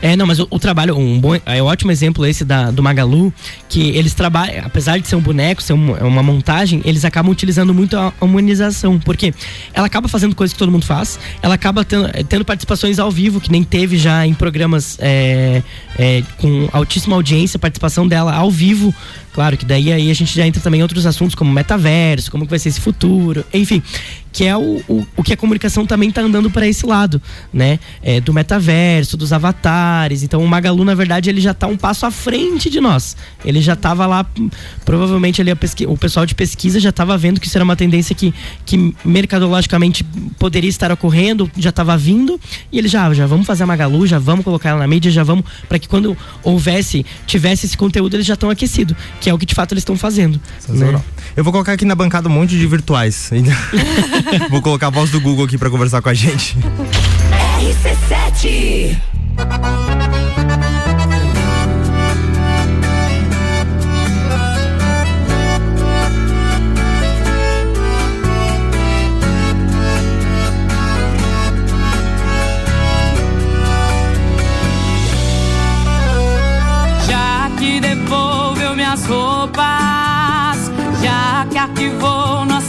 [0.00, 2.82] É, não, mas o, o trabalho, um bom, é um ótimo exemplo esse da, do
[2.82, 3.32] Magalu,
[3.68, 7.72] que eles trabalham, apesar de ser um boneco, ser um- uma montagem, eles acabam utilizando
[7.74, 9.32] muito a humanização, porque
[9.72, 13.10] ela acaba fazendo coisas que todo mundo faz, ela acaba tendo, eh, tendo participações ao
[13.10, 15.62] vivo, que nem teve já em programas é,
[15.98, 18.94] é, com altíssima audiência, participação dela ao vivo,
[19.38, 22.42] claro que daí aí a gente já entra também em outros assuntos como metaverso, como
[22.42, 23.80] que vai ser esse futuro, enfim,
[24.32, 27.20] que é o, o, o que a comunicação também tá andando para esse lado,
[27.52, 27.78] né?
[28.02, 30.22] É, do metaverso, dos avatares.
[30.22, 33.16] Então o Magalu, na verdade, ele já tá um passo à frente de nós.
[33.44, 34.26] Ele já tava lá,
[34.84, 35.50] provavelmente ali
[35.86, 38.34] o pessoal de pesquisa já tava vendo que isso era uma tendência que,
[38.66, 40.04] que mercadologicamente
[40.38, 44.18] poderia estar ocorrendo, já tava vindo, e ele já, já vamos fazer a Magalu, já
[44.18, 48.26] vamos colocar ela na mídia, já vamos, para que quando houvesse, tivesse esse conteúdo, eles
[48.26, 50.40] já estão aquecidos, que é o que de fato eles estão fazendo.
[50.68, 51.00] Né?
[51.36, 53.30] Eu vou colocar aqui na bancada um monte de virtuais.
[54.50, 56.56] vou colocar a voz do Google aqui pra conversar com a gente.
[57.58, 58.98] RC7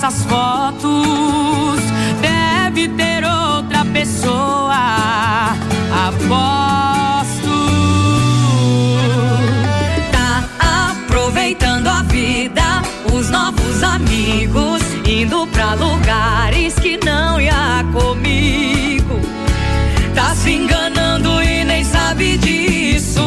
[0.09, 1.79] nossas fotos,
[2.21, 5.53] deve ter outra pessoa.
[6.07, 7.49] Aposto.
[10.11, 12.81] Tá aproveitando a vida,
[13.13, 19.19] os novos amigos, indo pra lugares que não ia comigo.
[20.15, 23.21] Tá se enganando e nem sabe disso.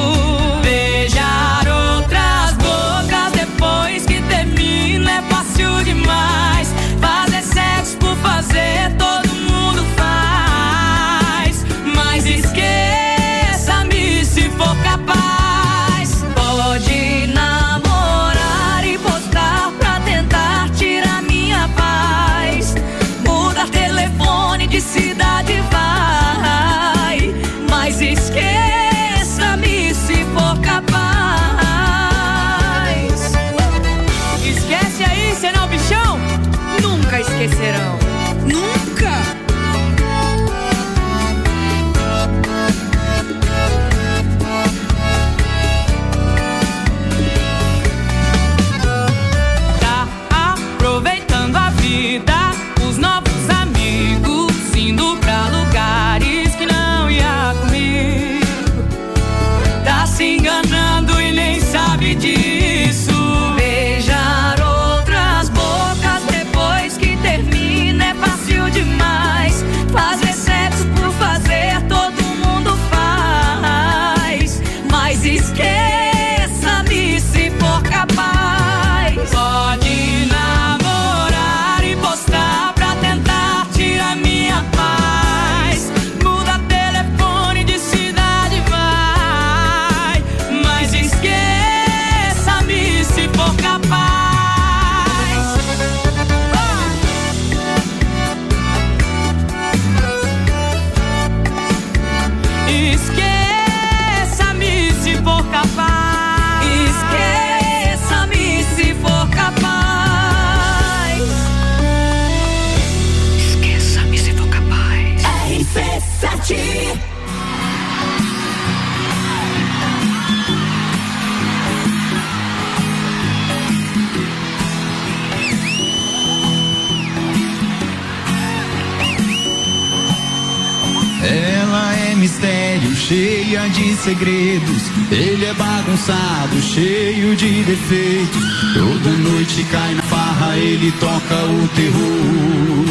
[133.52, 134.82] Cheia de segredos.
[135.10, 138.42] Ele é bagunçado, cheio de defeitos.
[138.72, 142.86] Toda noite cai na farra, ele toca o terror.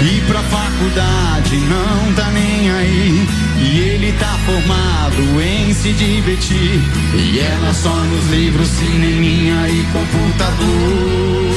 [0.00, 3.28] E pra faculdade não tá nem aí.
[3.60, 6.80] E ele tá formado em se divertir.
[7.14, 11.52] E ela só nos livros, cineminha e computador.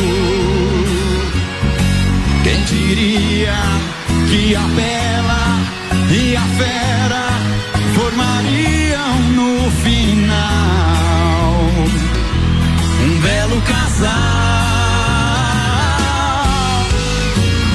[2.43, 3.55] Quem diria
[4.29, 5.04] que a bela
[6.11, 7.25] e a fera
[7.95, 10.55] formariam no final
[13.03, 14.11] um belo casal.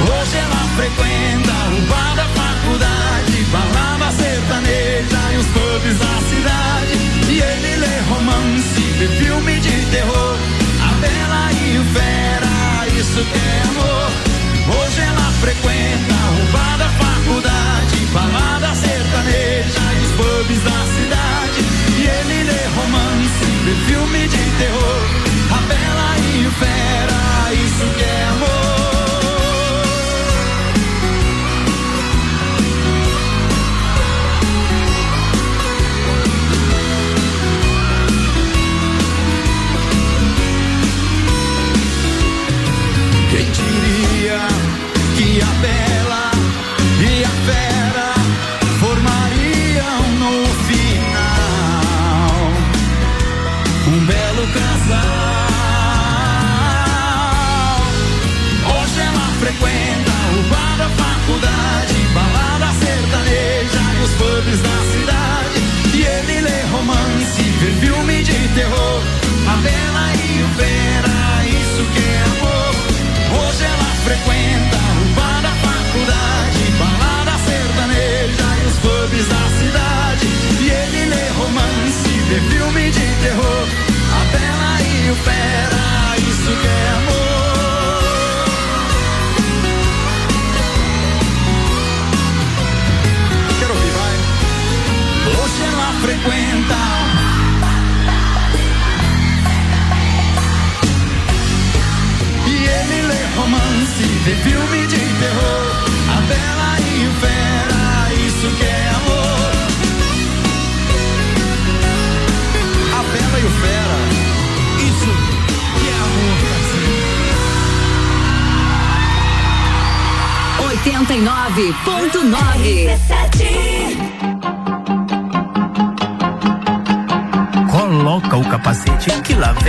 [0.02, 6.94] Hoje ela frequenta o bar da faculdade, balada sertaneja e os pubs da cidade.
[7.28, 10.36] E ele lê romance, vê filme de terror,
[10.82, 14.10] a bela e o fera, isso que é amor.
[14.78, 17.69] Hoje ela frequenta o bar da faculdade
[18.12, 21.60] balada sertaneja e os pubs da cidade.
[21.98, 24.99] E ele lê romance, vê filme de terror.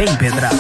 [0.06, 0.56] Vem pedrada.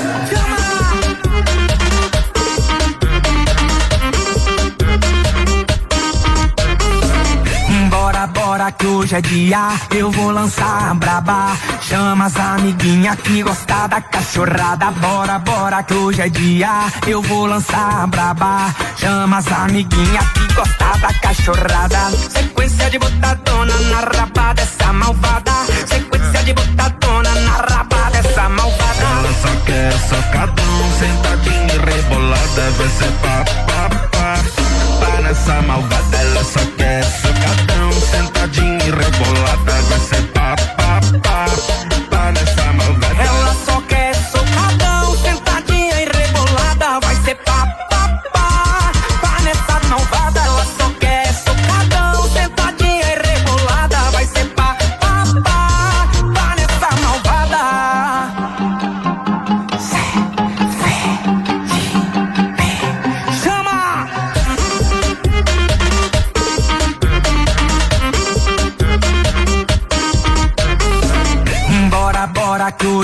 [7.89, 11.57] Bora, bora que hoje é dia, eu vou lançar braba.
[11.81, 14.91] Chama as amiguinha que gosta da cachorrada.
[14.91, 16.69] Bora, bora que hoje é dia,
[17.07, 18.73] eu vou lançar braba.
[18.97, 22.11] Chama as amiguinha que gosta da cachorrada.
[22.29, 25.51] Sequência de botadona na raba dessa malvada.
[25.87, 27.00] Sequência de botadona
[29.89, 34.35] Socadão, sentadinha e rebolada, vai ser pá, pá, pá.
[34.99, 36.10] Pá nessa malvada,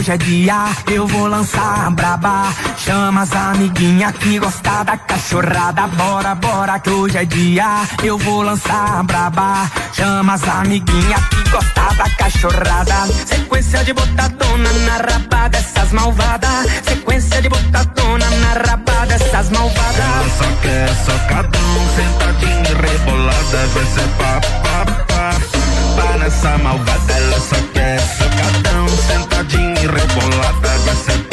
[0.08, 2.54] hoje é dia, eu vou lançar a braba.
[2.78, 5.88] Chama as amiguinha que gosta da cachorrada.
[5.88, 9.70] Bora, bora que hoje é dia, eu vou lançar a braba.
[9.94, 13.08] Chama as amiguinha que gosta da cachorrada.
[13.26, 16.68] Sequência de botadona na raba dessas malvadas.
[16.88, 19.98] Sequência de botadona na raba dessas malvadas.
[19.98, 25.58] Ela só quer socadão, sentadinha rebolada, vai ser pá, pá, pá.
[25.98, 28.57] Pá nessa malvada, ela só quer socadão,
[31.06, 31.27] rebolada,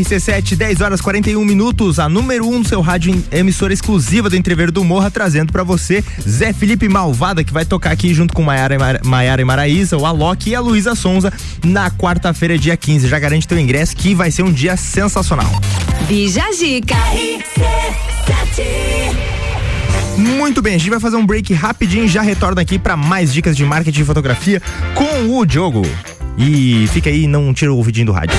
[0.00, 4.28] RC7, 10 horas 41 minutos, a número 1 um do seu rádio em- emissora exclusiva
[4.28, 8.34] do Entrever do Morra, trazendo pra você Zé Felipe Malvada, que vai tocar aqui junto
[8.34, 9.06] com Maiara e.
[9.06, 11.32] Maiara e Maraísa, o Alok e a Luísa Sonza
[11.64, 13.08] na quarta-feira, dia 15.
[13.08, 15.50] Já garante teu ingresso que vai ser um dia sensacional.
[16.06, 16.96] Bija Zica.
[20.16, 23.32] Muito bem, a gente vai fazer um break rapidinho e já retorna aqui pra mais
[23.32, 24.60] dicas de marketing e fotografia
[24.94, 25.82] com o Diogo.
[26.38, 28.36] E fica aí, não tira o ouvidinho do rádio.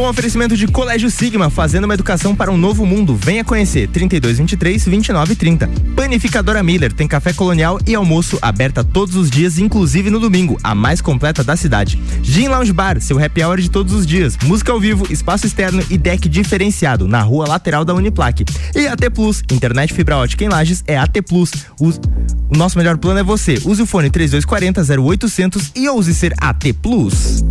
[0.00, 3.14] Com oferecimento de Colégio Sigma, fazendo uma educação para um novo mundo.
[3.14, 5.68] Venha conhecer 3223 2930.
[5.94, 10.74] Panificadora Miller tem café colonial e almoço aberta todos os dias, inclusive no domingo, a
[10.74, 12.00] mais completa da cidade.
[12.22, 14.38] Gin Lounge Bar, seu happy hour de todos os dias.
[14.42, 18.46] Música ao vivo, espaço externo e deck diferenciado na rua lateral da Uniplaque.
[18.74, 21.50] E AT Plus, internet fibra ótica em Lages é AT Plus.
[21.78, 23.60] O nosso melhor plano é você.
[23.66, 27.44] Use o fone 3240 0800 e ouse ser AT Plus.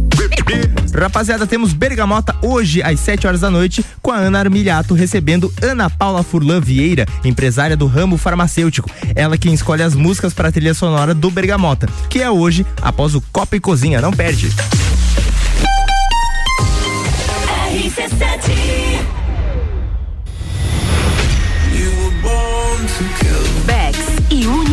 [0.93, 5.89] Rapaziada, temos Bergamota hoje às 7 horas da noite com a Ana Armiliato recebendo Ana
[5.89, 8.89] Paula Furlan Vieira, empresária do ramo farmacêutico.
[9.15, 13.15] Ela quem escolhe as músicas para a trilha sonora do Bergamota, que é hoje após
[13.15, 14.01] o Copa e Cozinha.
[14.01, 14.51] Não perde.
[23.09, 23.38] Bex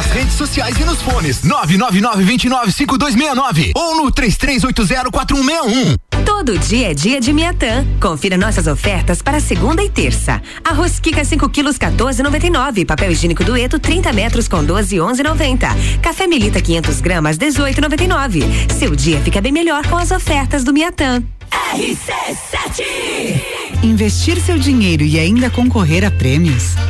[0.00, 1.42] Nas redes sociais e nos fones.
[1.42, 5.98] 999-295269 ou no 33804161.
[6.24, 7.86] Todo dia é dia de Miatã.
[8.00, 10.40] Confira nossas ofertas para segunda e terça.
[10.64, 12.86] Arroz Kika 5 quilos 14,99.
[12.86, 16.00] Papel higiênico Dueto 30 metros com 12 11,90.
[16.00, 18.72] Café Melita 500 gramas 18,99.
[18.72, 21.22] Seu dia fica bem melhor com as ofertas do Miatã.
[21.74, 22.86] RC7
[23.82, 26.74] Investir seu dinheiro e ainda concorrer a prêmios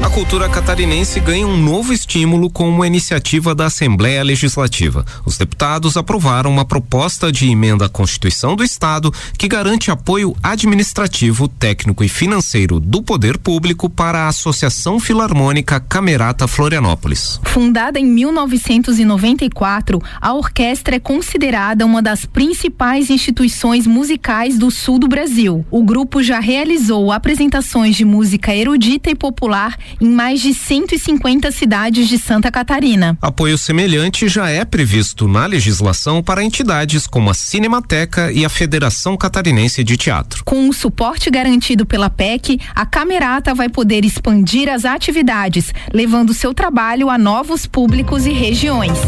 [0.00, 5.04] A cultura catarinense ganha um novo estímulo com uma iniciativa da Assembleia Legislativa.
[5.24, 11.46] Os deputados aprovaram uma proposta de emenda à Constituição do Estado que garante apoio administrativo,
[11.46, 17.40] técnico e financeiro do poder público para a Associação Filarmônica Camerata Florianópolis.
[17.44, 25.08] Fundada em 1994, a orquestra é considerada uma das principais instituições musicais do sul do
[25.08, 25.64] Brasil.
[25.70, 32.08] O grupo já realizou apresentações de música erudita e popular em mais de 150 cidades
[32.08, 33.16] de Santa Catarina.
[33.20, 39.16] Apoio semelhante já é previsto na legislação para entidades como a Cinemateca e a Federação
[39.16, 40.42] Catarinense de Teatro.
[40.44, 46.52] Com o suporte garantido pela PEC, a Camerata vai poder expandir as atividades, levando seu
[46.54, 48.98] trabalho a novos públicos e regiões.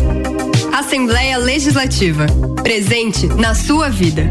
[0.72, 2.26] Assembleia Legislativa.
[2.62, 4.30] Presente na sua vida.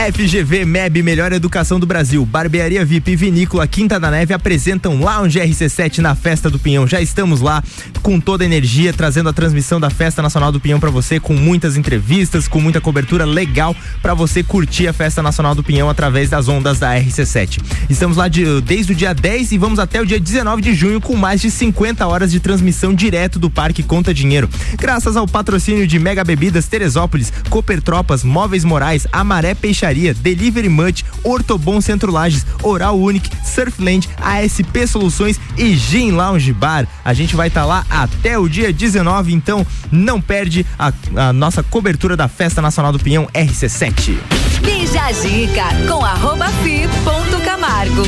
[0.00, 5.38] FGV MEB Melhor Educação do Brasil, Barbearia VIP e Vinícola Quinta da Neve apresentam Lounge
[5.38, 6.88] RC7 na Festa do Pinhão.
[6.88, 7.62] Já estamos lá
[8.00, 11.34] com toda a energia, trazendo a transmissão da Festa Nacional do Pinhão para você, com
[11.34, 16.30] muitas entrevistas, com muita cobertura legal para você curtir a Festa Nacional do Pinhão através
[16.30, 17.60] das ondas da RC7.
[17.90, 20.98] Estamos lá de- desde o dia 10 e vamos até o dia 19 de junho
[20.98, 24.48] com mais de 50 horas de transmissão direto do Parque Conta Dinheiro.
[24.78, 31.04] Graças ao patrocínio de Mega Bebidas Teresópolis, Cooper Tropas, Móveis Morais, Amaré Peixaria, Delivery Munch,
[31.24, 36.86] Ortobon Centro Lages, Oral Unique, Surfland, ASP Soluções e Gin Lounge Bar.
[37.04, 41.62] A gente vai estar lá até o dia 19, então não perde a, a nossa
[41.62, 44.16] cobertura da Festa Nacional do Pinhão RC7.
[44.62, 48.02] Bija a Dica com arroba fi ponto Camargo.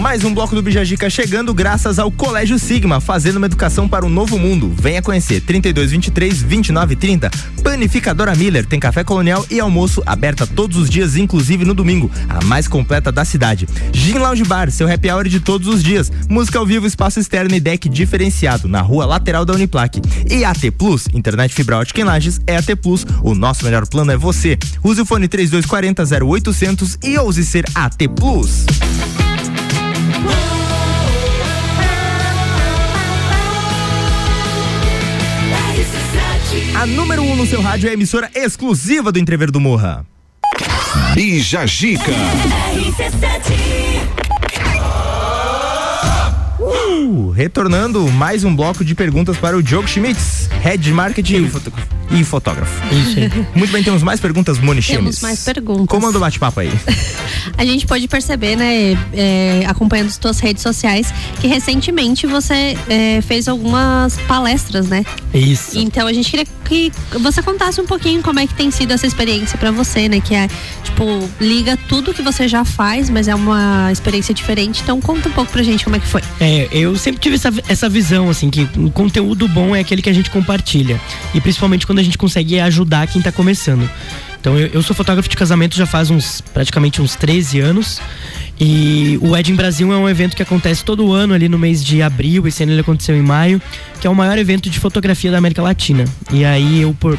[0.00, 4.08] Mais um bloco do Bijagica chegando graças ao Colégio Sigma, fazendo uma educação para o
[4.08, 4.72] novo mundo.
[4.74, 7.30] Venha conhecer 3223 2930.
[7.62, 12.42] Panificadora Miller tem café colonial e almoço aberta todos os dias, inclusive no domingo, a
[12.46, 13.68] mais completa da cidade.
[13.92, 16.10] Gin Lounge Bar, seu happy hour de todos os dias.
[16.30, 20.00] Música ao vivo, espaço externo e deck diferenciado na rua lateral da Uniplaque.
[20.30, 23.04] E AT Plus, internet fibra ótica em Lages é AT Plus.
[23.22, 24.58] O nosso melhor plano é você.
[24.82, 28.64] Use o fone 3240 0800 e ouse ser AT Plus.
[36.74, 40.06] A número 1 um no seu rádio é a emissora exclusiva do Entrever do Morra.
[41.14, 42.12] Bija Gica.
[46.58, 51.50] Uh, retornando mais um bloco de perguntas para o Diogo Schmitz, Head Marketing.
[52.10, 52.72] E fotógrafo.
[52.94, 53.30] Isso aí.
[53.54, 55.86] Muito bem, temos mais perguntas, Moni Temos mais perguntas.
[55.88, 56.70] Como anda o bate-papo aí?
[57.56, 63.20] A gente pode perceber, né, é, acompanhando as tuas redes sociais, que recentemente você é,
[63.22, 65.04] fez algumas palestras, né?
[65.32, 65.78] Isso.
[65.78, 69.06] Então a gente queria que você contasse um pouquinho como é que tem sido essa
[69.06, 70.20] experiência pra você, né?
[70.20, 70.48] Que é,
[70.82, 74.82] tipo, liga tudo que você já faz, mas é uma experiência diferente.
[74.82, 76.22] Então conta um pouco pra gente como é que foi.
[76.40, 80.08] É, eu sempre tive essa, essa visão, assim, que o conteúdo bom é aquele que
[80.08, 81.00] a gente compartilha.
[81.34, 83.88] E principalmente quando a gente consegue ajudar quem tá começando.
[84.40, 88.00] Então eu, eu sou fotógrafo de casamento já faz uns praticamente uns 13 anos.
[88.58, 92.02] E o Wedding Brasil é um evento que acontece todo ano ali no mês de
[92.02, 93.60] abril, esse ano ele aconteceu em maio,
[94.00, 96.04] que é o maior evento de fotografia da América Latina.
[96.30, 97.18] E aí eu por,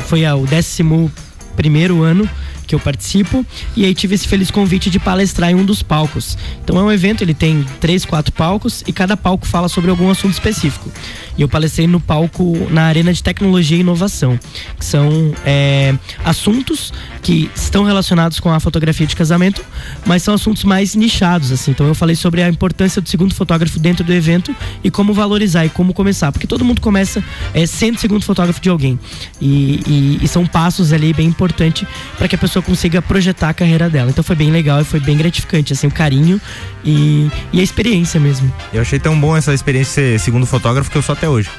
[0.00, 1.10] foi o décimo
[1.56, 2.28] primeiro ano
[2.72, 3.44] que eu participo
[3.76, 6.38] e aí tive esse feliz convite de palestrar em um dos palcos.
[6.64, 10.08] Então é um evento, ele tem três, quatro palcos e cada palco fala sobre algum
[10.10, 10.90] assunto específico.
[11.36, 14.38] E eu palestrei no palco na Arena de Tecnologia e Inovação,
[14.78, 15.94] que são é,
[16.24, 16.92] assuntos
[17.22, 19.62] que estão relacionados com a fotografia de casamento,
[20.06, 21.70] mas são assuntos mais nichados, assim.
[21.72, 25.64] Então eu falei sobre a importância do segundo fotógrafo dentro do evento e como valorizar
[25.66, 28.98] e como começar, porque todo mundo começa é, sendo segundo fotógrafo de alguém.
[29.40, 33.54] E, e- e são passos ali bem importantes para que a pessoa consiga projetar a
[33.54, 34.10] carreira dela.
[34.10, 36.40] Então foi bem legal e foi bem gratificante, assim, o carinho
[36.84, 38.52] e, e a experiência mesmo.
[38.72, 41.50] Eu achei tão bom essa experiência ser segundo fotógrafo que eu sou até hoje.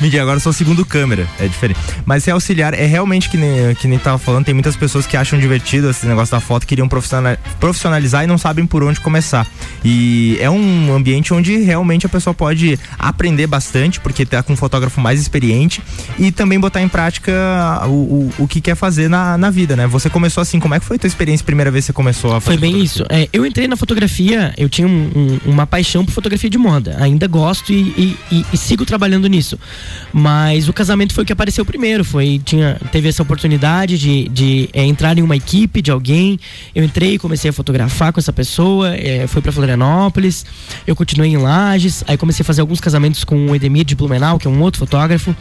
[0.00, 1.26] Mentira, agora eu sou segundo câmera.
[1.38, 1.78] É diferente.
[2.04, 4.44] Mas ser auxiliar é realmente que nem, que nem tava falando.
[4.44, 8.38] Tem muitas pessoas que acham divertido esse negócio da foto, queriam profissional- profissionalizar e não
[8.38, 9.46] sabem por onde começar.
[9.84, 14.56] E é um ambiente onde realmente a pessoa pode aprender bastante, porque tá com um
[14.56, 15.82] fotógrafo mais experiente
[16.18, 17.32] e também botar em prática
[17.86, 19.86] o, o, o que quer fazer na, na vida, né?
[19.86, 22.34] Você começou assim, como é que foi a tua experiência primeira vez que você começou
[22.34, 22.58] a fazer?
[22.58, 23.04] Foi bem isso.
[23.08, 25.10] É, eu entrei na fotografia, eu tinha um-
[25.44, 26.96] um- uma paixão por fotografia de moda.
[27.00, 29.58] Ainda gosto e, e- e- e sigo trabalhando nisso.
[30.12, 32.04] Mas o casamento foi o que apareceu primeiro.
[32.04, 36.38] Foi, tinha, teve essa oportunidade de, de, é, entrar em uma equipe de alguém.
[36.74, 38.94] Eu entrei, comecei a fotografar com essa pessoa.
[38.96, 40.44] É, fui para Florianópolis.
[40.86, 42.02] Eu continuei em Lages.
[42.06, 44.78] Aí comecei a fazer alguns casamentos com o Edemir de Blumenau, que é um outro
[44.78, 45.34] fotógrafo.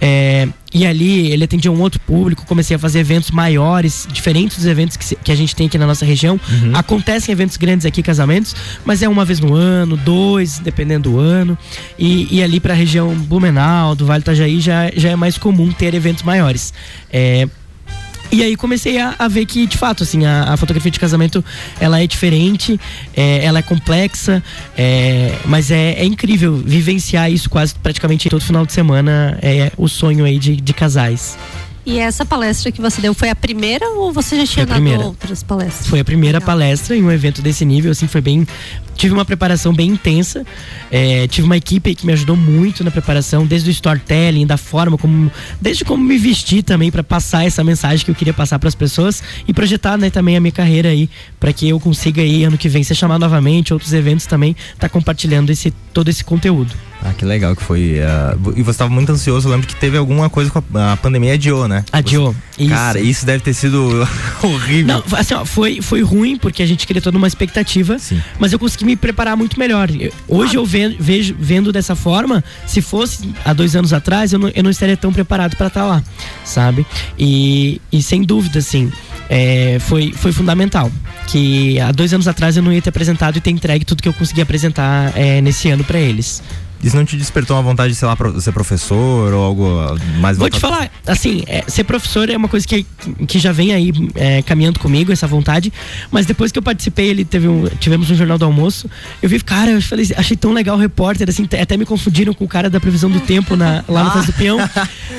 [0.00, 4.66] É, e ali ele atendia um outro público, comecei a fazer eventos maiores, diferentes dos
[4.66, 6.40] eventos que, que a gente tem aqui na nossa região.
[6.74, 8.54] Acontecem eventos grandes aqui, casamentos,
[8.84, 11.58] mas é uma vez no ano, dois, dependendo do ano.
[11.98, 15.36] E, e ali para a região Blumenau, do Vale do Itajaí, já, já é mais
[15.36, 16.72] comum ter eventos maiores.
[17.12, 17.48] É,
[18.32, 21.44] e aí comecei a, a ver que, de fato, assim, a, a fotografia de casamento,
[21.80, 22.78] ela é diferente,
[23.16, 24.42] é, ela é complexa,
[24.76, 29.88] é, mas é, é incrível vivenciar isso quase praticamente todo final de semana, é o
[29.88, 31.36] sonho aí de, de casais.
[31.90, 35.42] E essa palestra que você deu foi a primeira ou você já tinha dado outras
[35.42, 35.88] palestras?
[35.88, 38.46] Foi a primeira palestra em um evento desse nível, assim, foi bem.
[38.94, 40.46] Tive uma preparação bem intensa.
[40.88, 44.96] é, tive uma equipe que me ajudou muito na preparação, desde o storytelling, da forma
[44.96, 45.32] como.
[45.60, 48.74] Desde como me vestir também para passar essa mensagem que eu queria passar para as
[48.76, 51.10] pessoas e projetar, né, também a minha carreira aí,
[51.40, 54.88] para que eu consiga aí ano que vem ser chamado novamente, outros eventos também, tá
[54.88, 56.72] compartilhando esse, todo esse conteúdo.
[57.02, 57.98] Ah, que legal que foi.
[58.02, 60.96] ah, e você estava muito ansioso, eu lembro que teve alguma coisa com a, a
[60.98, 61.84] pandemia adiou, né?
[61.92, 62.32] Adiou.
[62.32, 62.74] Você- isso.
[62.74, 64.06] Cara, isso deve ter sido
[64.42, 64.86] horrível.
[64.86, 67.96] Não, assim, ó, foi, foi ruim porque a gente queria toda uma expectativa,
[68.38, 69.88] mas eu consegui me preparar muito melhor.
[70.28, 74.48] Hoje eu ve- vejo vendo dessa forma, se fosse há dois anos atrás, eu não,
[74.54, 76.02] eu não estaria tão preparado para estar lá,
[76.44, 76.84] sabe?
[77.18, 78.92] E, e sem dúvida, assim,
[79.30, 80.92] é, foi, foi fundamental.
[81.28, 84.08] Que há dois anos atrás eu não ia ter apresentado e ter entregue tudo que
[84.08, 86.42] eu consegui apresentar é, nesse ano para eles.
[86.82, 89.68] Isso não te despertou uma vontade de, sei lá, ser professor ou algo
[90.18, 92.86] mais Vou te falar, assim, é, ser professor é uma coisa que,
[93.26, 95.72] que já vem aí é, caminhando comigo, essa vontade.
[96.10, 98.88] Mas depois que eu participei, ele teve um, tivemos um jornal do almoço.
[99.22, 102.44] Eu vi, cara, eu falei, achei tão legal o repórter, assim, até me confundiram com
[102.44, 104.58] o cara da previsão do tempo na, lá no Faz do Peão.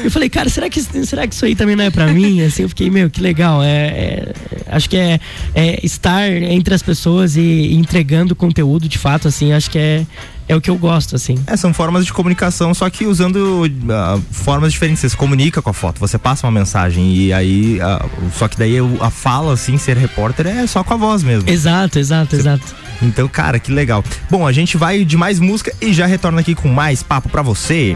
[0.04, 2.42] Eu falei, cara, será que, será que isso aí também não é pra mim?
[2.42, 3.64] Assim, eu fiquei, meu, que legal.
[3.64, 4.34] É, é-
[4.68, 5.20] acho que é,
[5.54, 10.06] é estar entre as pessoas e, e entregando conteúdo de fato, assim, acho que é,
[10.52, 11.42] é o que eu gosto, assim.
[11.48, 15.00] É, são formas de comunicação, só que usando ah, formas diferentes.
[15.00, 17.80] Você se comunica com a foto, você passa uma mensagem e aí.
[17.82, 18.06] ah,
[18.38, 21.50] só que daí a fala, assim, ser repórter é só com a voz mesmo.
[21.50, 22.76] Exato, exato, exato.
[23.02, 24.04] Então, cara, que legal.
[24.30, 27.42] Bom, a gente vai de mais música e já retorna aqui com mais papo pra
[27.42, 27.96] você.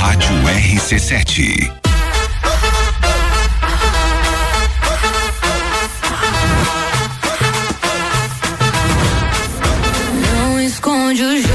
[0.00, 0.30] Rádio
[0.78, 1.70] RC7.
[10.32, 11.49] Não esconde o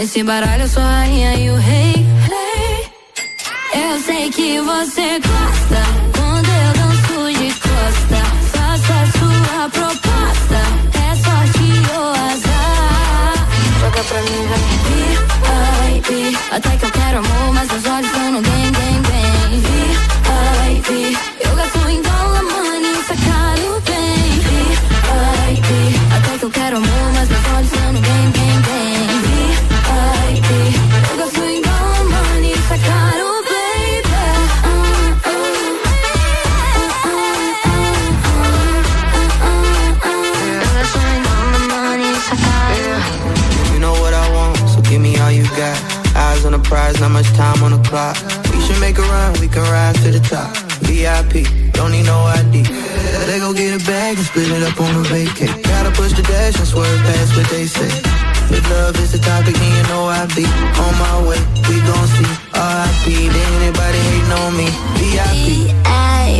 [0.00, 2.06] Nesse baralho, eu sou a rainha e o rei.
[3.74, 5.82] Eu sei que você gosta
[6.16, 8.16] quando eu danço de costa.
[8.50, 10.60] Faça a sua proposta,
[10.96, 13.46] é sorte ou azar.
[13.78, 16.00] Joga pra mim, vai.
[16.00, 19.60] VIP, até que eu quero amor, mas meus olhos estão no bem, bem, bem.
[20.80, 21.29] VIP,
[47.20, 48.16] much time on the clock.
[48.52, 50.50] We should make a run, we can rise to the top.
[50.88, 51.44] VIP,
[51.76, 52.64] don't need no ID.
[53.28, 55.52] They go get a bag and split it up on a vacay.
[55.62, 57.92] Gotta push the dash and swerve past what they say.
[58.56, 60.44] If love is the topic, then you know I be
[60.84, 61.40] on my way.
[61.68, 64.68] We gon' see RIP, ain't anybody hating on me.
[64.98, 65.46] VIP.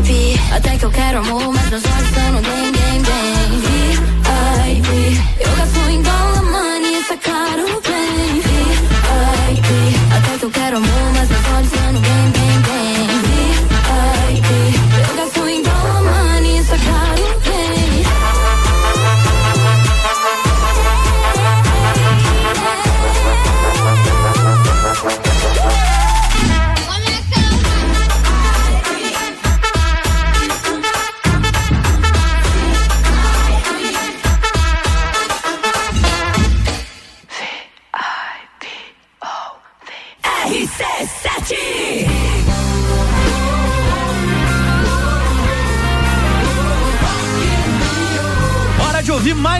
[0.01, 3.49] VIP, até que eu quero amor, mas meus olhos estão no bem, bem, bem.
[3.67, 4.91] VIP,
[5.45, 6.43] eu gasto em dólar,
[10.41, 11.13] que eu quero amor,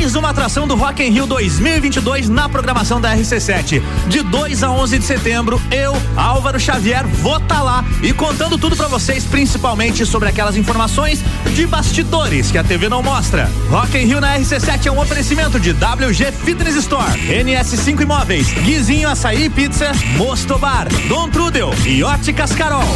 [0.01, 3.83] mais uma atração do Rock in Rio 2022 na programação da RC7.
[4.09, 8.75] De 2 a 11 de setembro, eu, Álvaro Xavier, vou estar lá e contando tudo
[8.75, 11.23] pra vocês, principalmente sobre aquelas informações
[11.55, 13.51] de bastidores que a TV não mostra.
[13.69, 19.07] Rock in Rio na RC7 é um oferecimento de WG Fitness Store, NS5 Imóveis, Guizinho
[19.07, 22.89] Açaí Pizza, Mosto Bar, Dom Trudel e Óticas Carol.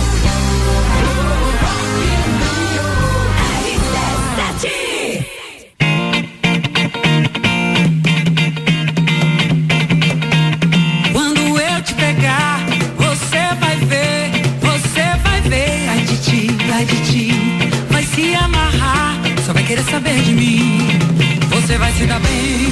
[22.04, 22.68] Se dar bem,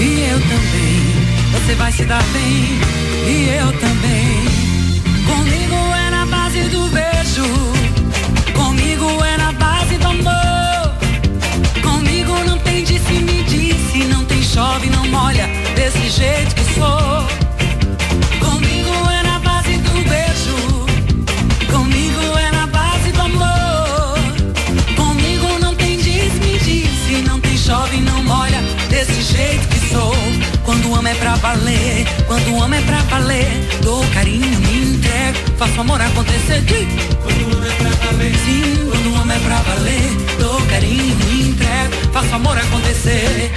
[0.00, 1.52] e eu também.
[1.52, 2.80] Você vai se dar bem,
[3.28, 4.44] e eu também.
[5.26, 7.44] Comigo é na base do beijo,
[8.54, 10.94] comigo é na base do amor.
[11.82, 15.46] Comigo não tem disse, me disse, não tem chove, não molha,
[15.76, 17.41] desse jeito que sou.
[27.72, 28.60] Chove, não molha.
[28.90, 30.14] Desse jeito que sou.
[30.64, 32.06] Quando amo é pra valer.
[32.26, 33.68] Quando amo é pra valer.
[33.82, 35.38] Dou carinho, me entrego.
[35.58, 36.62] Faço amor acontecer.
[37.22, 38.34] Quando amo é pra valer.
[38.44, 40.08] Sim, quando amo é pra valer.
[40.38, 42.12] Dou carinho, me entrego.
[42.12, 43.52] Faço amor acontecer.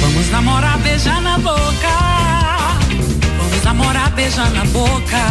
[0.00, 1.94] Vamos namorar, beijar na boca.
[3.38, 5.22] Vamos namorar, beijar na boca.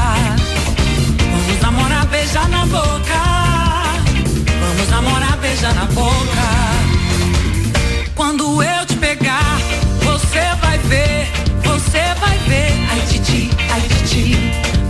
[1.31, 3.19] Vamos namorar, beijar na boca.
[4.61, 6.82] Vamos namorar, beijar na boca.
[8.15, 9.57] Quando eu te pegar,
[10.01, 11.27] você vai ver,
[11.63, 12.71] você vai ver.
[12.91, 14.37] Ai, Titi, ai, Titi,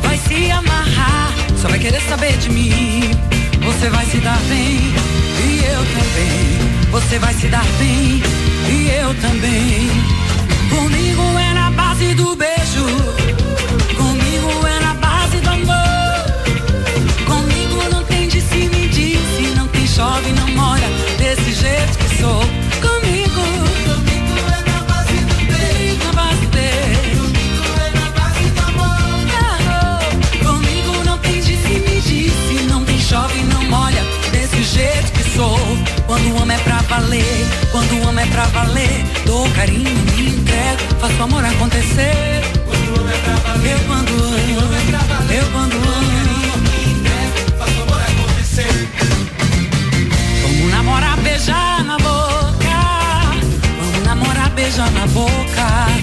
[0.01, 1.33] vai se amarrar.
[1.61, 3.11] Só vai querer saber de mim.
[3.63, 4.77] Você vai se dar bem,
[5.45, 6.91] e eu também.
[6.91, 8.21] Você vai se dar bem,
[8.69, 9.89] e eu também.
[10.69, 12.85] Comigo é na base do beijo.
[13.95, 16.25] Comigo é na base do amor.
[17.25, 19.55] Comigo não tem disse, me disse.
[19.55, 20.89] Não tem chove, não molha.
[21.17, 22.62] Desse jeito que sou.
[36.93, 37.47] valer.
[37.71, 39.05] Quando amo é pra valer.
[39.25, 42.41] Dou carinho, me entrego, faço amor acontecer.
[42.65, 43.71] Quando amo é pra valer.
[43.73, 44.43] Eu quando amo,
[45.31, 46.13] eu quando amo.
[47.83, 48.89] amor acontecer.
[50.43, 52.77] Vamos namorar, beijar na boca.
[53.79, 56.02] Vamos namorar, beijar na boca.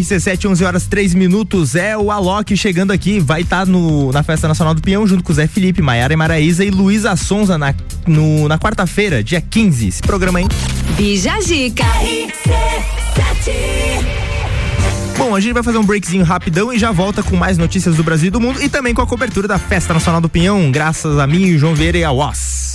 [0.00, 1.74] RC7, 11 horas 3 minutos.
[1.74, 3.20] É o Alok chegando aqui.
[3.20, 6.16] Vai estar no na Festa Nacional do Peão junto com o Zé Felipe, Maiara e
[6.16, 7.74] Maraíza e Luísa Sonza na,
[8.06, 9.88] no- na quarta-feira, dia 15.
[9.88, 10.46] Esse programa aí.
[10.96, 11.32] Bija.
[15.16, 18.04] Bom, a gente vai fazer um breakzinho rapidão e já volta com mais notícias do
[18.04, 21.18] Brasil e do mundo e também com a cobertura da Festa Nacional do Pinhão, graças
[21.18, 22.67] a mim, João Vieira e a UOS.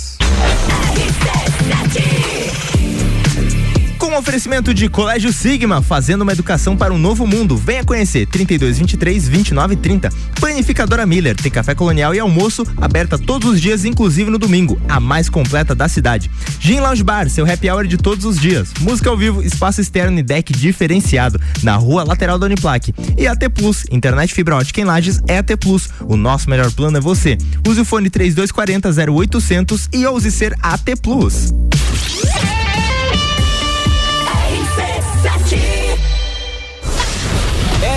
[4.14, 7.56] O oferecimento de Colégio Sigma, fazendo uma educação para um novo mundo.
[7.56, 10.08] Venha conhecer 3223 2930.
[10.40, 15.00] Panificadora Miller, tem café colonial e almoço aberta todos os dias, inclusive no domingo, a
[15.00, 16.30] mais completa da cidade.
[16.60, 18.68] Gin Lounge Bar, seu happy hour de todos os dias.
[18.78, 22.94] Música ao vivo, espaço externo e deck diferenciado, na rua lateral da Uniplaque.
[23.18, 25.88] E AT Plus, internet fibra ótica em Lages é AT Plus.
[26.02, 27.36] O nosso melhor plano é você.
[27.66, 31.52] Use o fone 3240 0800 e ouse ser AT Plus.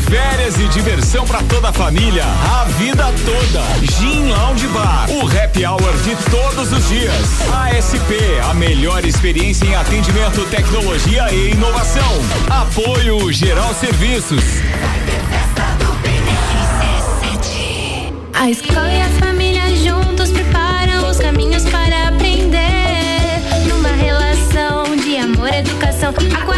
[0.00, 3.64] férias e diversão para toda a família, a vida toda.
[3.92, 7.40] Gin Lounge Bar, o happy hour de todos os dias.
[7.52, 12.12] ASP, a melhor experiência em atendimento, tecnologia e inovação.
[12.50, 14.42] Apoio Geral Serviços.
[18.34, 22.58] A escola e a família juntos preparam os caminhos para aprender.
[23.68, 26.57] Numa relação de amor educação, há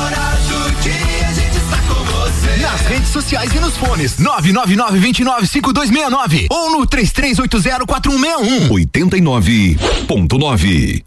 [2.91, 4.17] redes sociais e nos fones.
[4.17, 8.67] 999-295269 ou no 33804161.
[8.69, 11.03] 89.9.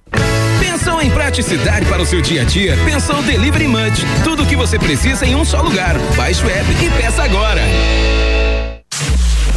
[0.58, 2.78] Pensou em praticidade para o seu dia a dia?
[2.84, 4.02] Pensou Delivery Munch.
[4.22, 5.98] Tudo o que você precisa em um só lugar.
[6.16, 7.60] Baixe o app e peça agora.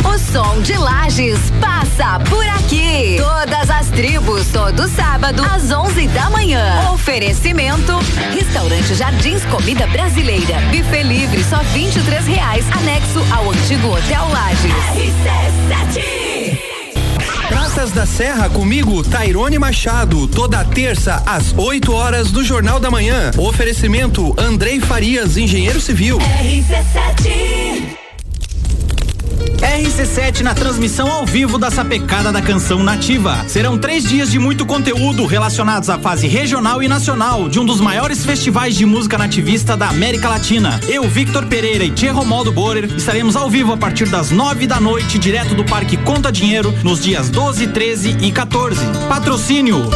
[0.04, 3.18] O som de Lages passa por aqui.
[3.18, 6.92] Todas as tribos, todo sábado, às 11 da manhã.
[6.92, 7.94] Oferecimento:
[8.34, 10.60] Restaurante Jardins Comida Brasileira.
[10.72, 12.66] Buffet livre, só 23 reais.
[12.72, 14.74] Anexo ao antigo Hotel Lages.
[17.48, 23.32] Praças da Serra comigo, Tairone Machado, toda terça às 8 horas do Jornal da Manhã.
[23.38, 26.18] Oferecimento Andrei Farias, engenheiro civil.
[26.18, 28.07] RC7
[30.48, 33.44] na transmissão ao vivo da sapecada da canção nativa.
[33.50, 37.82] Serão três dias de muito conteúdo relacionados à fase regional e nacional de um dos
[37.82, 40.80] maiores festivais de música nativista da América Latina.
[40.88, 44.80] Eu, Victor Pereira e Tchê Romaldo Borer estaremos ao vivo a partir das nove da
[44.80, 48.80] noite, direto do Parque Conta Dinheiro, nos dias 12, 13 e 14.
[49.10, 49.90] Patrocínio.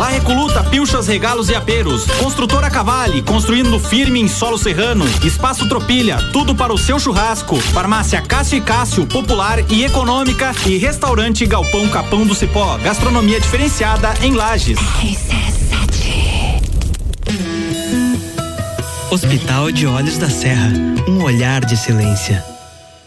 [0.00, 2.06] La Recoluta, Pilchas, Regalos e Aperos.
[2.12, 5.04] Construtora Cavale, construindo firme em solo serrano.
[5.22, 7.60] Espaço Tropilha, tudo para o seu churrasco.
[7.60, 10.54] Farmácia Cássio e Cássio, popular e econômica.
[10.64, 14.78] E restaurante Galpão Capão do Cipó, gastronomia diferenciada em Lages.
[19.10, 20.72] Hospital de Olhos da Serra,
[21.06, 22.42] um olhar de excelência.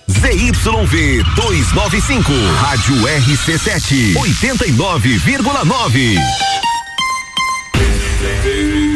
[0.07, 2.31] ZYV 295,
[2.61, 6.19] Rádio RC7, 89,9.
[8.43, 8.92] baby.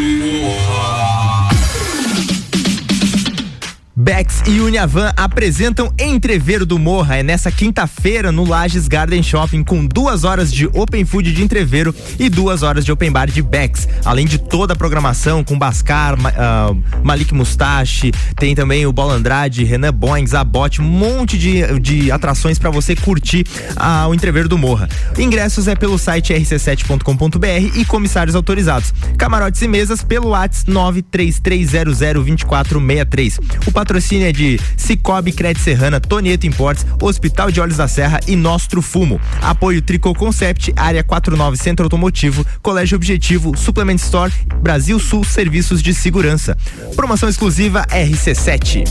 [4.07, 7.17] Bex e Uniavan apresentam Entreveiro do Morra.
[7.17, 11.93] É nessa quinta-feira no Lages Garden Shopping com duas horas de Open Food de Entreveiro
[12.17, 13.85] e duas horas de Open Bar de Bex.
[14.05, 19.65] Além de toda a programação com Bascar, ah, Malik Mustache, tem também o Bola Andrade,
[19.65, 23.45] Renan Boing, Zabote, um monte de, de atrações para você curtir
[23.75, 24.87] ah, o Entreveiro do Morra.
[25.17, 28.93] Ingressos é pelo site rc7.com.br e comissários autorizados.
[29.17, 33.67] Camarotes e mesas pelo WhatsApp 933002463.
[33.67, 38.35] O patrocínio é de Cicobi Cred Serrana, Tonieto Importes, Hospital de Olhos da Serra e
[38.35, 39.19] Nostro Fumo.
[39.41, 44.31] Apoio Tricô Concept, Área 49 Centro Automotivo, Colégio Objetivo, Suplement Store,
[44.61, 46.55] Brasil Sul Serviços de Segurança.
[46.95, 48.83] Promoção exclusiva RC7.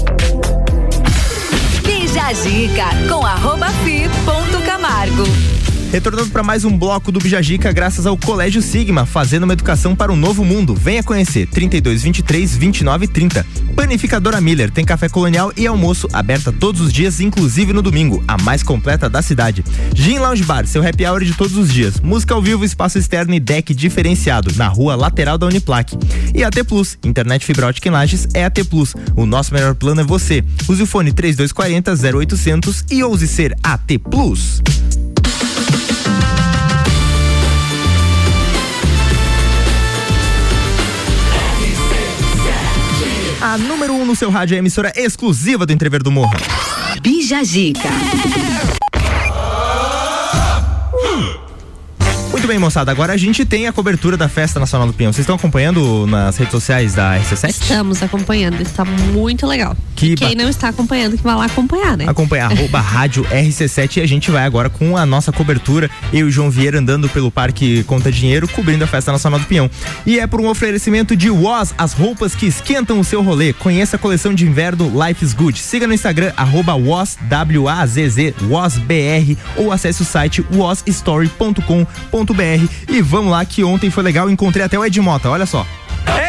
[1.84, 5.55] Bija a dica com arroba fi ponto Camargo.
[5.96, 10.12] Retornando para mais um bloco do Bijagica, graças ao Colégio Sigma, fazendo uma educação para
[10.12, 10.74] um novo mundo.
[10.74, 13.46] Venha conhecer 32 23 29 30.
[13.74, 18.36] Panificadora Miller tem café colonial e almoço aberta todos os dias, inclusive no domingo, a
[18.36, 19.64] mais completa da cidade.
[19.94, 21.98] Gin Lounge Bar, seu happy hour de todos os dias.
[21.98, 25.96] Música ao vivo, espaço externo e deck diferenciado na rua lateral da Uniplaque.
[26.34, 28.94] E AT Plus, internet fibra ótica em Lages é AT Plus.
[29.16, 30.44] O nosso melhor plano é você.
[30.68, 34.60] Use o fone 3240 0800 e ouse ser AT Plus.
[43.40, 46.10] A número número 1 um no seu rádio, é a emissora exclusiva do Entrever do
[46.10, 46.36] Morro.
[47.00, 47.88] Bija Zica.
[52.46, 52.92] Muito bem, moçada.
[52.92, 55.12] Agora a gente tem a cobertura da Festa Nacional do Pinhão.
[55.12, 57.48] Vocês estão acompanhando nas redes sociais da RC7?
[57.48, 59.76] Estamos acompanhando, está muito legal.
[59.96, 62.04] Que e quem não está acompanhando, que vai lá acompanhar, né?
[62.06, 65.90] Acompanhar arroba rádio RC7 e a gente vai agora com a nossa cobertura.
[66.12, 69.46] Eu e o João Vieira andando pelo Parque Conta Dinheiro, cobrindo a Festa Nacional do
[69.46, 69.68] Pinhão.
[70.06, 73.54] E é por um oferecimento de Woz, as roupas que esquentam o seu rolê.
[73.54, 75.58] Conheça a coleção de inverno Life is Good.
[75.58, 78.36] Siga no Instagram, arroba Woz, W-A-Z-Z,
[79.56, 82.35] ou acesse o site wozstory.com.br
[82.88, 85.66] e vamos lá que ontem foi legal, encontrei até o Ed Mota, olha só.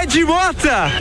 [0.02, 0.92] Ed Mota!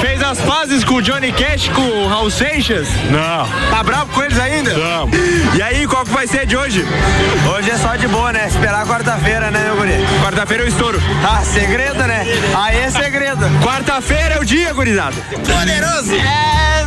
[0.00, 2.88] Fez as pazes com o Johnny Cash, com o Raul Seixas?
[3.10, 3.46] Não.
[3.70, 4.72] Tá bravo com eles ainda?
[4.72, 5.08] Não.
[5.54, 6.84] E aí, qual que vai ser de hoje?
[7.54, 8.46] Hoje é só de boa, né?
[8.48, 9.92] Esperar quarta-feira, né, meu guri?
[10.22, 11.00] Quarta-feira é o estouro.
[11.22, 12.26] Ah, segredo, né?
[12.56, 13.44] Aí é segredo.
[13.62, 15.16] Quarta-feira é o dia, gurizada.
[15.30, 16.14] Poderoso!
[16.14, 16.86] É,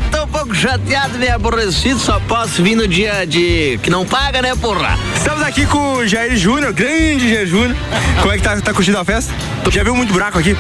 [0.58, 4.98] chateado, meio aborrecido, só posso vir no dia de que não paga, né, porra?
[5.16, 7.76] Estamos aqui com o Jair Júnior, grande Jair Júnior.
[8.22, 9.32] Como é que tá, tá curtindo a festa?
[9.72, 10.58] Já viu muito buraco aqui?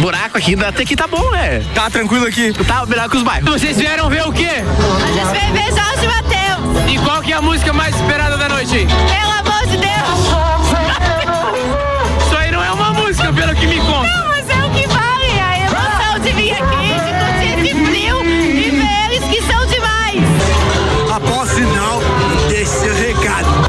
[0.00, 1.64] Buraco aqui, até que tá bom, né?
[1.74, 2.52] Tá tranquilo aqui?
[2.64, 3.50] Tá melhor que os bairros.
[3.50, 4.48] Vocês vieram ver o quê?
[4.48, 6.92] A gente veio ver Jorge Mateus.
[6.92, 8.86] E qual que é a música mais esperada da noite?
[8.86, 10.57] Pelo amor de Deus.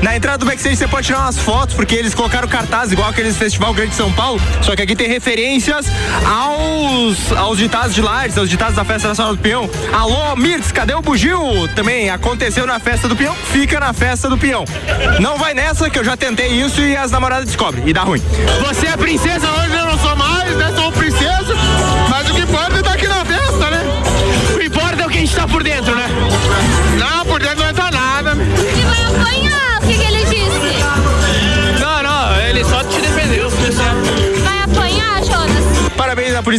[0.02, 3.36] Na entrada do backstage você pode tirar umas fotos, porque eles colocaram cartaz igual aqueles
[3.36, 5.88] Festival Grande de São Paulo, só que aqui tem referências
[6.26, 9.70] aos, aos ditados de Lares, aos ditados da Festa Nacional do Peão.
[9.92, 11.68] Alô, Mirtz, cadê o bugio?
[11.76, 14.64] Também aconteceu na Festa do Peão, fica na Festa do Peão.
[15.20, 18.22] Não vai nessa, que eu já tentei isso e as namoradas descobrem, e dá ruim.
[18.68, 20.74] Você é princesa hoje, eu não sou mais, né?
[20.76, 21.56] Sou princesa,
[22.10, 23.84] mas o que importa é estar aqui na festa, né?
[24.56, 26.08] O importa é o que a gente tá por dentro, né?
[26.98, 27.69] Não, por dentro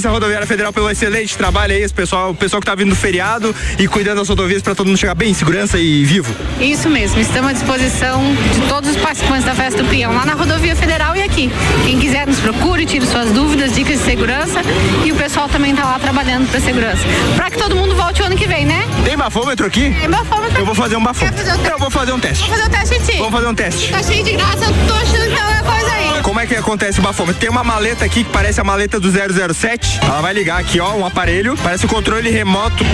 [0.00, 2.96] Polícia Rodoviária Federal pelo excelente trabalho aí, esse pessoal, o pessoal que tá vindo do
[2.96, 6.34] feriado e cuidando das rodovias para todo mundo chegar bem em segurança e vivo.
[6.58, 8.22] Isso mesmo, estamos à disposição
[8.54, 11.52] de todos os participantes da Festa do Peão, lá na Rodovia Federal e aqui.
[11.84, 14.62] Quem quiser nos procure, tire suas dúvidas, dicas de segurança
[15.04, 17.02] e o pessoal também tá lá trabalhando para segurança.
[17.36, 18.82] Para que todo mundo volte o ano que vem, né?
[19.04, 19.94] Tem bafômetro aqui?
[20.00, 20.58] Tem bafômetro.
[20.58, 21.44] Eu vou fazer um bafômetro.
[21.70, 22.48] Eu vou fazer um teste.
[22.48, 23.18] Vamos fazer o teste em ti.
[23.18, 23.90] Vamos fazer um teste.
[23.90, 26.22] Tá cheio de graça, eu tô achando que alguma coisa aí.
[26.22, 27.40] Como é que acontece o bafômetro?
[27.40, 29.89] Tem uma maleta aqui que parece a maleta do 007.
[30.02, 31.56] Ela vai ligar aqui, ó, um aparelho.
[31.62, 32.84] Parece o controle remoto.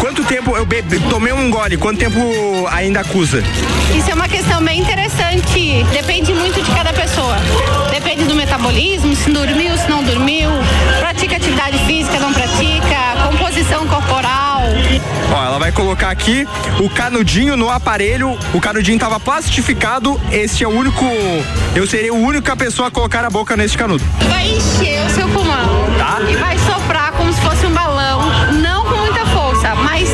[0.00, 1.76] Quanto tempo eu bebi, tomei um gole?
[1.76, 2.18] Quanto tempo
[2.70, 3.42] ainda acusa?
[3.96, 5.84] Isso é uma questão bem interessante.
[5.92, 7.36] Depende muito de cada pessoa.
[7.90, 10.50] Depende do metabolismo, se dormiu, se não dormiu,
[10.98, 14.62] pratica atividade física, não pratica, composição corporal.
[15.34, 16.46] Ó, ela vai colocar aqui
[16.78, 18.38] o canudinho no aparelho.
[18.52, 20.20] O canudinho tava plastificado.
[20.30, 21.04] Este é o único.
[21.74, 24.04] Eu serei a única pessoa a colocar a boca neste canudo.
[24.28, 25.81] Vai encher o seu pulmão.
[26.20, 28.20] E vai soprar como se fosse um balão,
[28.52, 30.10] não com muita força, mas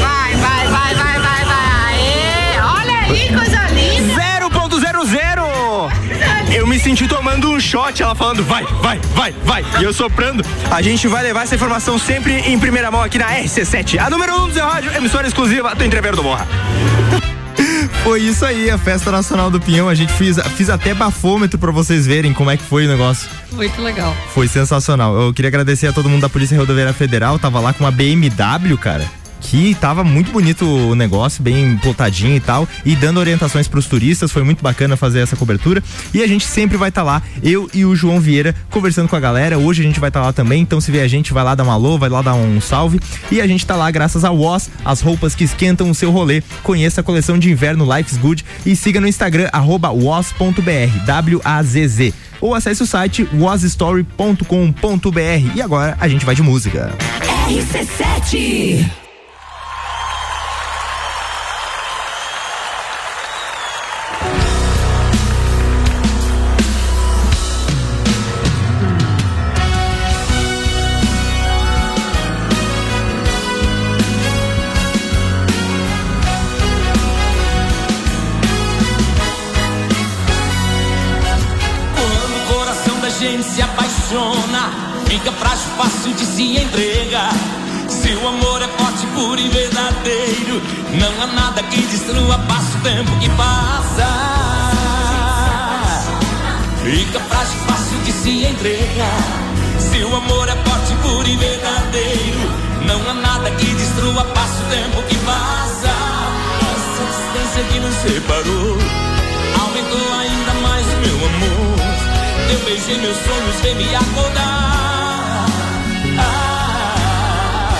[0.00, 1.94] vai, vai, vai, vai, vai, vai.
[1.94, 4.20] Aê, olha aí, coisa linda.
[4.40, 6.52] 0.00!
[6.52, 9.64] Eu me senti tomando um shot, ela falando vai, vai, vai, vai.
[9.80, 10.44] E eu soprando.
[10.70, 14.34] A gente vai levar essa informação sempre em primeira mão aqui na RC7, a número
[14.34, 16.48] 1 um do Zé Rádio, emissora exclusiva do Entrever do Morra.
[18.02, 19.88] Foi isso aí, a Festa Nacional do Pinhão.
[19.88, 23.28] A gente fiz, fiz até bafômetro pra vocês verem como é que foi o negócio.
[23.52, 24.16] Muito legal.
[24.32, 25.14] Foi sensacional.
[25.16, 27.38] Eu queria agradecer a todo mundo da Polícia Rodoviária Federal.
[27.38, 29.04] Tava lá com uma BMW, cara.
[29.40, 34.32] Que tava muito bonito o negócio, bem plotadinho e tal, e dando orientações pros turistas,
[34.32, 35.82] foi muito bacana fazer essa cobertura.
[36.12, 39.20] E a gente sempre vai estar lá, eu e o João Vieira, conversando com a
[39.20, 39.58] galera.
[39.58, 41.64] Hoje a gente vai estar lá também, então se vier a gente, vai lá dar
[41.64, 43.00] um alô, vai lá dar um salve.
[43.30, 46.42] E a gente tá lá graças a Woz, as roupas que esquentam o seu rolê.
[46.62, 52.14] Conheça a coleção de inverno Life's Good e siga no Instagram, woz.br, W-A-Z-Z.
[52.40, 55.54] Ou acesse o site wozstory.com.br.
[55.54, 56.92] E agora a gente vai de música.
[57.48, 59.05] RC7.
[83.18, 84.70] Gente se apaixona,
[85.06, 87.32] fica frágil, fácil de se entregar.
[87.88, 90.60] Se o amor é forte, puro e verdadeiro,
[91.00, 94.06] não há nada que destrua, passa o tempo que passa.
[96.84, 99.22] Fica frágil, fácil de se entregar.
[99.78, 102.50] Se o amor é forte, puro e verdadeiro,
[102.86, 105.94] não há nada que destrua, passa o tempo que passa.
[106.74, 108.76] Essa distância que nos separou
[109.62, 111.75] aumentou ainda mais o meu amor.
[112.50, 115.46] Eu beijei meus sonhos, vem me acordar.
[116.18, 117.74] Ah,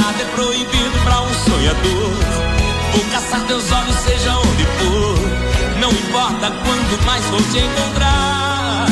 [0.00, 2.10] nada é proibido pra um sonhador.
[2.92, 5.18] Vou caçar teus olhos, seja onde for.
[5.80, 8.86] Não importa quando mais vou te encontrar.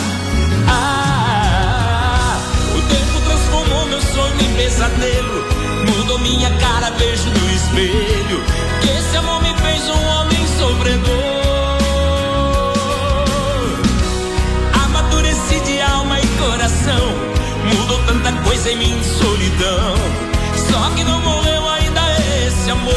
[0.69, 2.39] Ah,
[2.77, 5.45] o tempo transformou meu sonho em pesadelo.
[5.97, 8.45] Mudou minha cara, beijo no espelho.
[8.83, 11.28] Que esse amor me fez um homem sofredor.
[18.09, 19.95] Tanta coisa em mim, solidão.
[20.71, 22.01] Só que não morreu ainda
[22.47, 22.93] esse amor.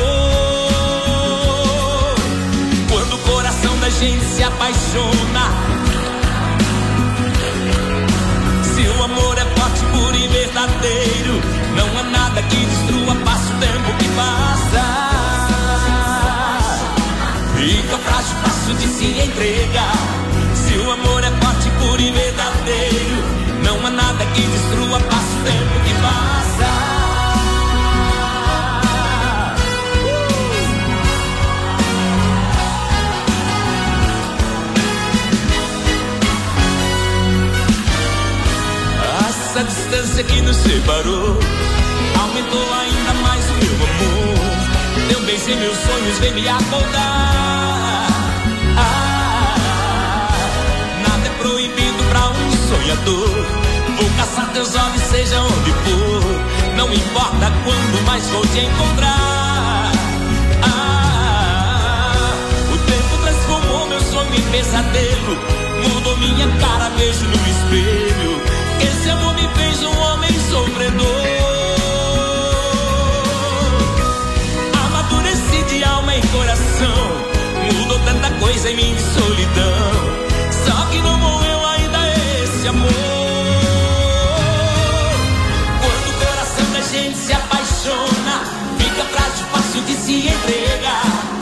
[2.89, 5.45] Quando o coração da gente se apaixona.
[8.63, 11.41] Se o amor é forte, puro e verdadeiro,
[11.75, 14.83] não há nada que destrua, passa o tempo que passa.
[17.57, 19.97] Fica frágil, fácil de se entregar.
[20.55, 23.40] Se o amor é forte, puro e verdadeiro,
[23.81, 26.69] não há nada que destrua, passa o tempo que passa.
[39.29, 41.39] Essa distância que nos separou
[42.19, 45.11] aumentou ainda mais o meu amor.
[45.11, 48.07] Eu beijei meus sonhos, vem me acordar.
[48.77, 50.27] Ah,
[51.07, 53.70] nada é proibido pra um sonhador.
[54.01, 56.75] Vou caçar teus olhos, seja onde for.
[56.75, 59.91] Não importa quando mais vou te encontrar.
[60.63, 62.33] Ah,
[62.73, 65.37] o tempo transformou meu sonho em pesadelo.
[65.83, 68.41] Mudou minha cara, beijo no espelho.
[68.81, 71.21] Esse amor me fez um homem sofredor.
[74.83, 77.77] Amadureci de alma e coração.
[77.77, 79.91] Mudou tanta coisa em de solidão.
[80.65, 81.99] Só que não morreu ainda
[82.43, 83.10] esse amor.
[87.31, 88.43] Se apaixona,
[88.77, 91.40] fica frágil, fácil de se entregar.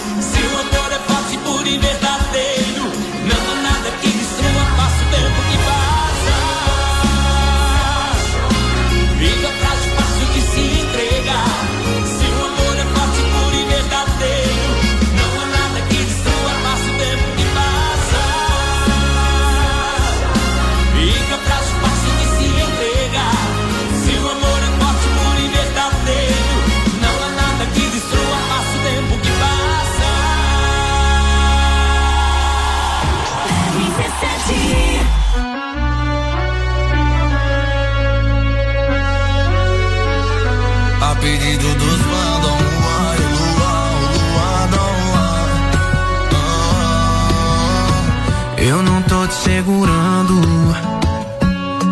[49.44, 50.41] Segurando.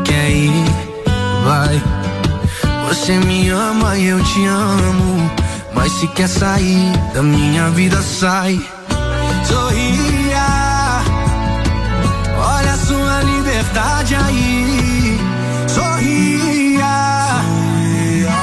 [0.03, 0.65] Quer ir?
[1.45, 1.82] Vai.
[2.88, 5.32] Você me ama e eu te amo.
[5.74, 8.60] Mas se quer sair da minha vida, sai.
[9.45, 11.02] Sorria.
[12.38, 15.19] Olha a sua liberdade aí.
[15.68, 16.86] Sorria.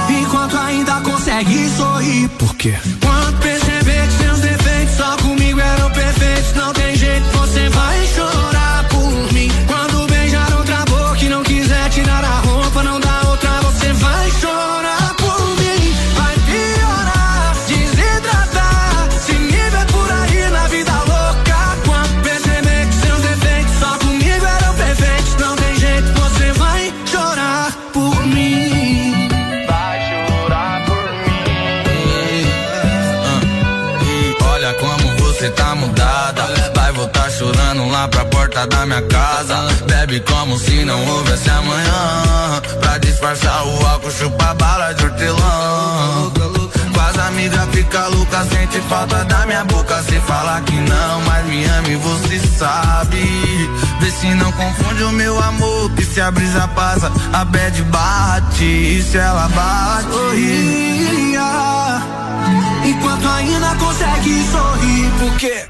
[0.08, 2.28] Enquanto ainda consegue sorrir.
[2.38, 2.74] Por quê?
[3.02, 3.23] Quando
[38.08, 39.56] pra porta da minha casa.
[39.86, 42.62] Bebe como se não houvesse amanhã.
[42.80, 46.32] Pra disfarçar o álcool, chupa bala de hortelã.
[46.94, 50.02] Com as amigas fica louca, sente falta da minha boca.
[50.02, 53.70] Se falar que não, mas me ama e você sabe.
[54.00, 55.90] Vê se não confunde o meu amor.
[55.94, 58.64] Que se a brisa passa, a bad bate.
[58.64, 60.10] E se ela bate?
[60.10, 61.14] Sorria.
[62.84, 65.66] Enquanto ainda consegue sorrir, porque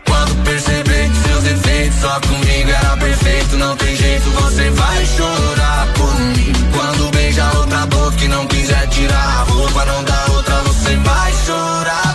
[2.04, 6.52] só comigo era perfeito, não tem jeito, você vai chorar por mim.
[6.72, 11.32] Quando beija outra boca e não quiser tirar a roupa, não dá outra, você vai
[11.46, 12.14] chorar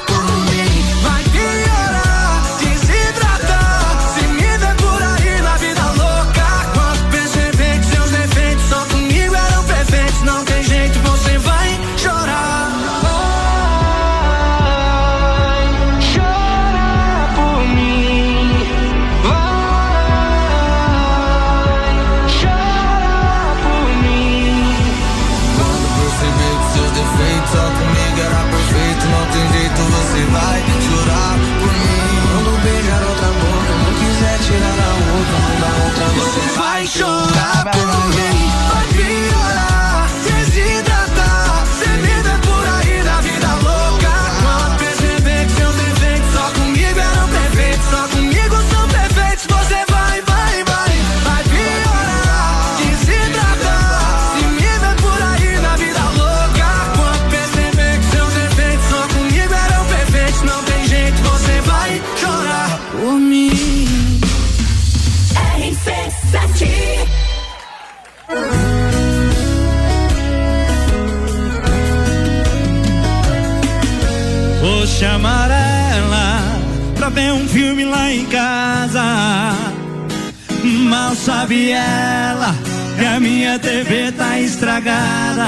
[81.40, 82.54] sabe ela
[82.98, 85.46] que a minha TV tá estragada.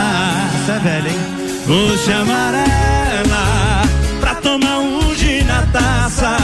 [0.56, 1.20] Essa é velha, hein?
[1.66, 3.82] Vou chamar ela
[4.22, 6.38] pra tomar um gin na taça.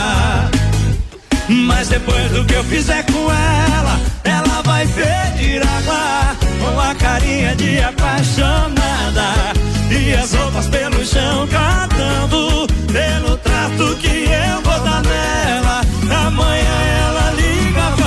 [1.48, 7.56] Mas depois do que eu fizer com ela, ela vai pedir água com a carinha
[7.56, 9.53] de apaixonada.
[9.90, 15.82] E as roupas pelo chão catando pelo trato que eu vou dar nela.
[16.28, 18.07] Amanhã ela liga falando.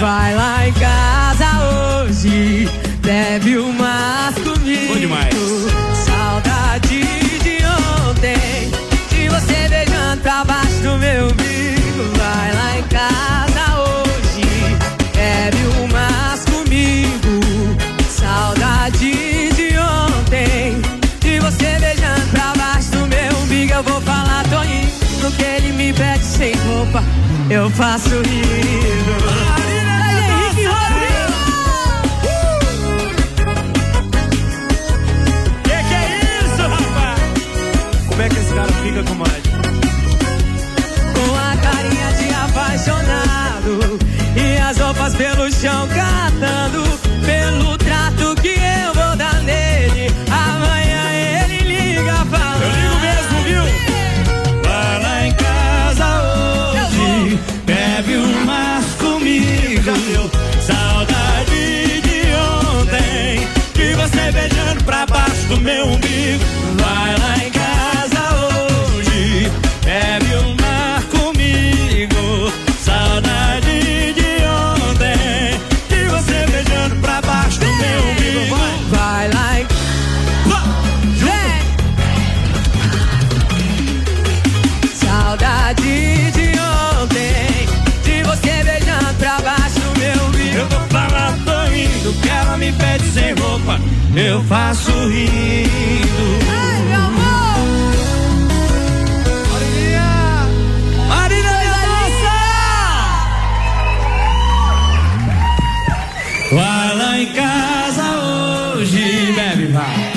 [0.00, 2.68] Vai lá em casa hoje,
[3.00, 4.92] bebe umas comigo.
[4.92, 5.34] Bom demais.
[6.04, 7.00] Saudade
[7.42, 7.58] de
[8.08, 8.70] ontem,
[9.08, 12.18] de você beijando pra baixo do meu umbigo.
[12.18, 14.46] Vai lá em casa hoje,
[15.14, 17.40] bebe umas comigo.
[18.10, 20.82] Saudade de ontem,
[21.20, 23.72] de você beijando pra baixo do meu umbigo.
[23.72, 24.90] Eu vou falar, Toninho,
[25.22, 27.02] no que ele me pede sem roupa,
[27.48, 29.55] eu faço rindo.
[39.04, 39.24] Com com
[41.36, 43.98] a carinha de apaixonado
[44.34, 46.55] e as roupas pelo chão catando
[94.16, 95.68] eu faço rindo.
[96.48, 97.58] Ai, meu amor!
[99.52, 100.48] Marilinha!
[101.08, 101.56] Marilinha
[106.52, 108.02] Vai lá em casa
[108.74, 110.12] hoje, bebe, vai.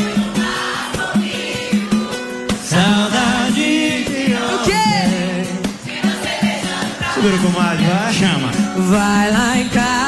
[2.63, 5.43] Saudade de O quê?
[7.13, 8.13] Segura o comadre, vai.
[8.13, 8.51] Chama.
[8.77, 9.98] Vai lá em casa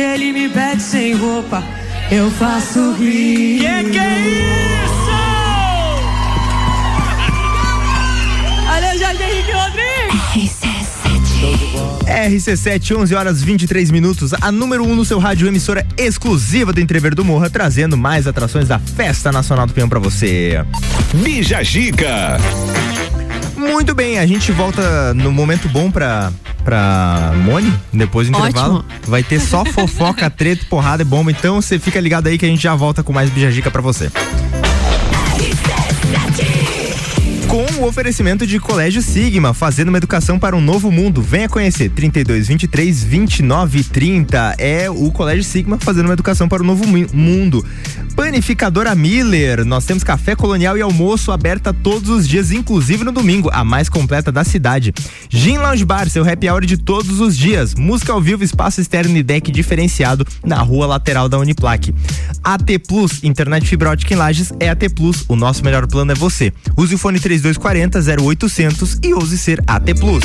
[0.00, 1.62] Ele me pede sem roupa.
[2.10, 3.58] Eu faço rir.
[3.58, 5.10] Que que é isso?
[8.72, 10.68] Olha, Jorge Henrique Rodrigues.
[12.08, 16.80] RC7, 11 horas 23 minutos, a número 1 um no seu rádio, emissora exclusiva do
[16.80, 20.64] Entrever do Morra, trazendo mais atrações da Festa Nacional do Pinhão pra você.
[21.14, 22.38] Bija Gica.
[23.56, 26.32] Muito bem, a gente volta no momento bom pra,
[26.68, 28.48] pra Mone, depois do Ótimo.
[28.50, 28.84] intervalo.
[29.06, 32.48] Vai ter só fofoca, treta, porrada e bomba, então você fica ligado aí que a
[32.48, 34.10] gente já volta com mais Bija Gica pra você.
[37.78, 41.22] O oferecimento de Colégio Sigma, fazendo uma educação para um novo mundo.
[41.22, 44.56] Venha conhecer 32 23 29 30.
[44.58, 46.84] É o Colégio Sigma fazendo uma educação para um novo
[47.14, 47.64] mundo.
[48.16, 53.48] Panificadora Miller, nós temos café colonial e almoço aberta todos os dias, inclusive no domingo,
[53.52, 54.92] a mais completa da cidade.
[55.28, 57.76] Gin Lounge Bar, seu happy hour de todos os dias.
[57.76, 61.94] Música ao vivo, espaço externo e deck diferenciado na rua lateral da Uniplaque.
[62.42, 65.24] AT Plus, internet fibra ótica em Lages é AT Plus.
[65.28, 66.52] O nosso melhor plano é você.
[66.76, 70.24] Use o fone 3240 0800 e ouse ser AT Plus.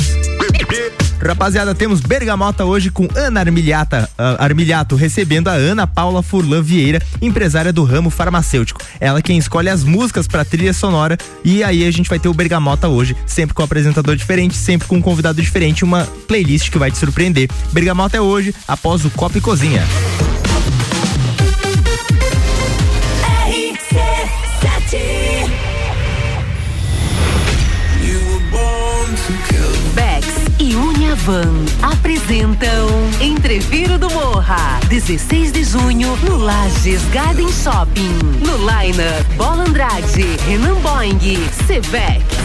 [1.22, 3.40] Rapaziada, temos Bergamota hoje com Ana
[4.18, 8.80] ah, Armilhato, recebendo a Ana Paula Furlan Vieira, empresária do ramo farmacêutico.
[9.00, 12.34] Ela quem escolhe as músicas para trilha sonora e aí a gente vai ter o
[12.34, 16.78] Bergamota hoje, sempre com um apresentador diferente, sempre com um convidado diferente, uma playlist que
[16.78, 17.48] vai te surpreender.
[17.72, 19.82] Bergamota é hoje, após o Copa e Cozinha.
[31.24, 32.86] Uniavan apresentam
[33.20, 38.18] Entreviro do Morra, 16 de junho no Lages Garden Shopping.
[38.44, 41.18] No Liner, Bola Andrade, Renan Boing,
[41.66, 42.22] Sevec,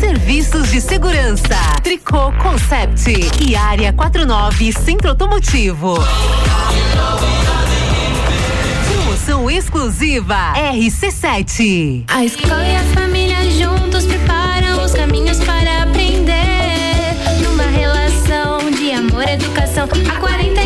[0.00, 3.12] Serviços de Segurança, Tricô Concept
[3.46, 5.94] e Área 49 Centro Automotivo.
[8.90, 12.04] Promoção exclusiva RC7.
[12.08, 16.32] A escola e a família juntos preparam os caminhos para aprender.
[17.44, 20.59] Numa relação de amor educação, há 48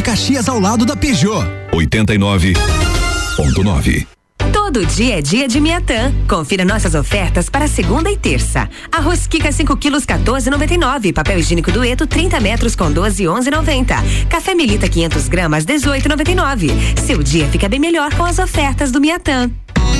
[0.00, 1.44] de Caxias, ao lado da Peugeot.
[1.72, 4.06] 89.9.
[4.52, 6.10] Todo dia é dia de Miatã.
[6.26, 8.66] Confira nossas ofertas para segunda e terça.
[8.90, 11.12] Arroz Kika 5 quilos 14,99.
[11.12, 14.28] Papel higiênico Dueto 30 metros com 12 11,90.
[14.28, 16.98] Café Melita 500 gramas 18,99.
[16.98, 19.50] Seu dia fica bem melhor com as ofertas do Miatã.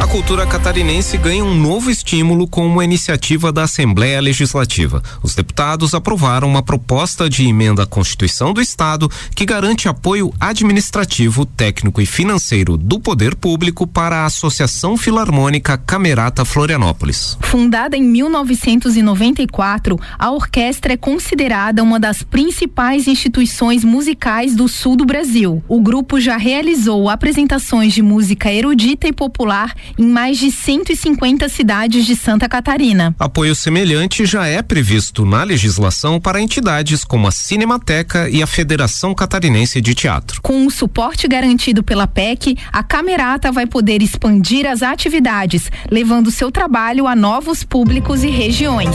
[0.00, 5.02] A cultura catarinense ganha um novo estímulo com uma iniciativa da Assembleia Legislativa.
[5.22, 11.44] Os deputados aprovaram uma proposta de emenda à Constituição do Estado que garante apoio administrativo,
[11.44, 17.36] técnico e financeiro do poder público para a Associação Filarmônica Camerata Florianópolis.
[17.40, 25.04] Fundada em 1994, a orquestra é considerada uma das principais instituições musicais do sul do
[25.04, 25.62] Brasil.
[25.68, 32.06] O grupo já realizou apresentações de música erudita e popular em mais de 150 cidades
[32.06, 33.14] de Santa Catarina.
[33.18, 39.14] Apoio semelhante já é previsto na legislação para entidades como a Cinemateca e a Federação
[39.14, 40.40] Catarinense de Teatro.
[40.42, 46.50] Com o suporte garantido pela PEC, a Camerata vai poder expandir as atividades, levando seu
[46.50, 48.94] trabalho a novos públicos e regiões.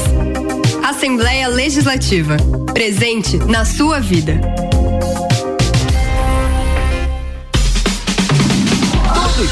[0.84, 2.38] Assembleia Legislativa.
[2.74, 4.40] Presente na sua vida.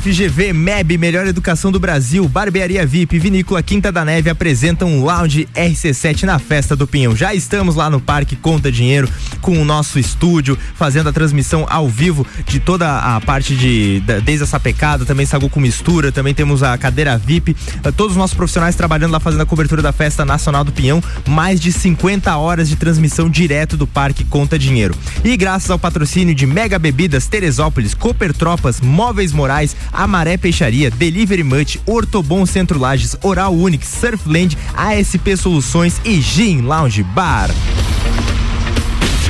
[0.00, 5.48] FGV, MEB, Melhor Educação do Brasil, Barbearia VIP, Vinícola Quinta da Neve apresentam um lounge
[5.54, 7.16] RC7 na Festa do Pinhão.
[7.16, 9.08] Já estamos lá no Parque Conta Dinheiro
[9.40, 14.20] com o nosso estúdio, fazendo a transmissão ao vivo de toda a parte de, da-
[14.20, 18.18] desde a sapecada, também sagu com mistura, também temos a cadeira VIP, eh, todos os
[18.18, 22.36] nossos profissionais trabalhando lá fazendo a cobertura da Festa Nacional do Pinhão, mais de 50
[22.36, 24.94] horas de transmissão direto do Parque Conta Dinheiro.
[25.24, 31.42] E graças ao patrocínio de Mega Bebidas, Teresópolis, Cooper Tropas, Móveis Morais, Amaré Peixaria, Delivery
[31.42, 37.50] Much, Ortobon Centro Lages, Oral Unique, Surfland, ASP Soluções e Gin Lounge Bar.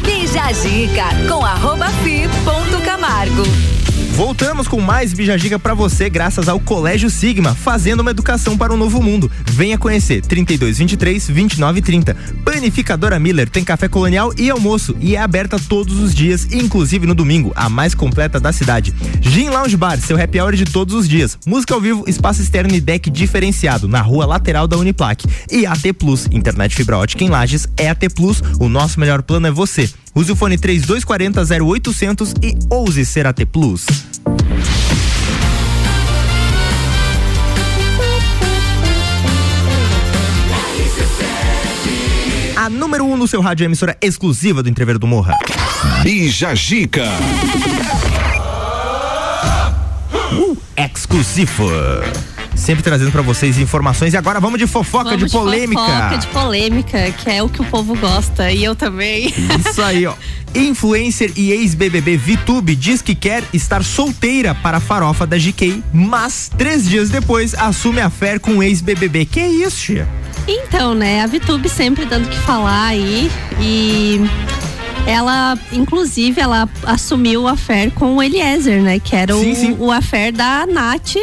[0.03, 3.78] Bija a dica com arroba fi ponto Camargo.
[4.19, 8.77] Voltamos com mais Bijagica pra você, graças ao Colégio Sigma, fazendo uma educação para um
[8.77, 9.31] novo mundo.
[9.45, 12.17] Venha conhecer 3223 2930.
[12.45, 17.15] Panificadora Miller tem café colonial e almoço e é aberta todos os dias, inclusive no
[17.15, 18.93] domingo, a mais completa da cidade.
[19.21, 21.39] Gin Lounge Bar, seu happy hour de todos os dias.
[21.47, 25.25] Música ao vivo, espaço externo e deck diferenciado na rua lateral da Uniplac.
[25.49, 29.47] E AT Plus, internet fibra ótica em Lages é AT Plus, o nosso melhor plano
[29.47, 29.89] é você.
[30.15, 33.87] Use o fone 3240 0800 e ouse ser AT Plus.
[42.57, 45.35] A número 1 um no seu rádio é emissora exclusiva do Entreveiro do Morra.
[46.03, 47.07] Bija Gica.
[50.33, 51.69] Uh, exclusivo.
[52.59, 54.13] Sempre trazendo pra vocês informações.
[54.13, 55.81] E agora vamos de fofoca, Vamos de polêmica.
[55.81, 58.51] fofoca, de polêmica, que é o que o povo gosta.
[58.51, 59.33] E eu também.
[59.67, 60.15] Isso aí, ó.
[60.55, 66.51] Influencer e ex-BBB Vitube diz que quer estar solteira para a farofa da GK, mas
[66.57, 69.27] três dias depois assume a fé com o ex-BBB.
[69.27, 70.09] Que isso, tia?
[70.47, 73.31] Então, né, a Vitube sempre dando o que falar aí
[73.61, 74.21] e
[75.09, 79.77] ela, inclusive, ela assumiu o affair com o Eliezer, né, que era Sim, o, sim.
[79.79, 81.15] o affair da Nath,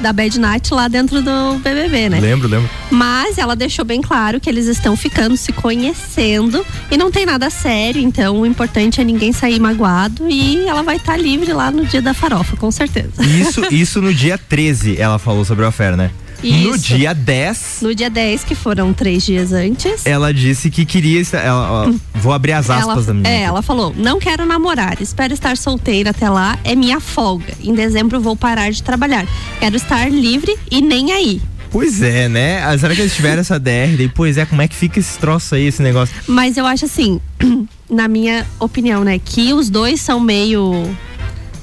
[0.00, 2.18] da Bad Nath lá dentro do BBB, né?
[2.18, 2.68] Lembro, lembro.
[2.90, 7.48] Mas ela deixou bem claro que eles estão ficando, se conhecendo e não tem nada
[7.48, 11.86] sério, então o importante é ninguém sair magoado e ela vai estar livre lá no
[11.86, 13.22] dia da farofa, com certeza.
[13.22, 16.10] Isso, isso no dia 13 ela falou sobre o affair, né?
[16.42, 16.84] No Isso.
[16.96, 20.06] dia 10, No dia 10, que foram três dias antes.
[20.06, 21.38] ela disse que queria estar.
[21.38, 23.28] ela- ó, vou abrir as aspas ela, da menina.
[23.28, 27.52] É, ela falou: não quero namorar, espero estar solteira até lá, é minha folga.
[27.62, 29.26] Em dezembro vou parar de trabalhar.
[29.58, 31.40] Quero estar livre e nem aí.
[31.70, 32.62] Pois é, né?
[32.64, 33.94] Ah, Será que eles tiveram essa DR?
[33.96, 36.14] Daí, pois é, como é que fica esse troço aí, esse negócio?
[36.26, 37.20] Mas eu acho assim,
[37.90, 40.88] na minha opinião, né, que os dois são meio.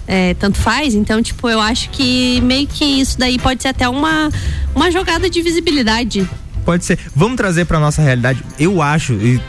[0.07, 3.88] É, tanto faz, então, tipo, eu acho que meio que isso daí pode ser até
[3.90, 4.30] uma,
[4.76, 6.27] uma jogada de visibilidade.
[6.64, 6.99] Pode ser.
[7.15, 8.44] Vamos trazer pra nossa realidade.
[8.60, 9.40] Eu acho, e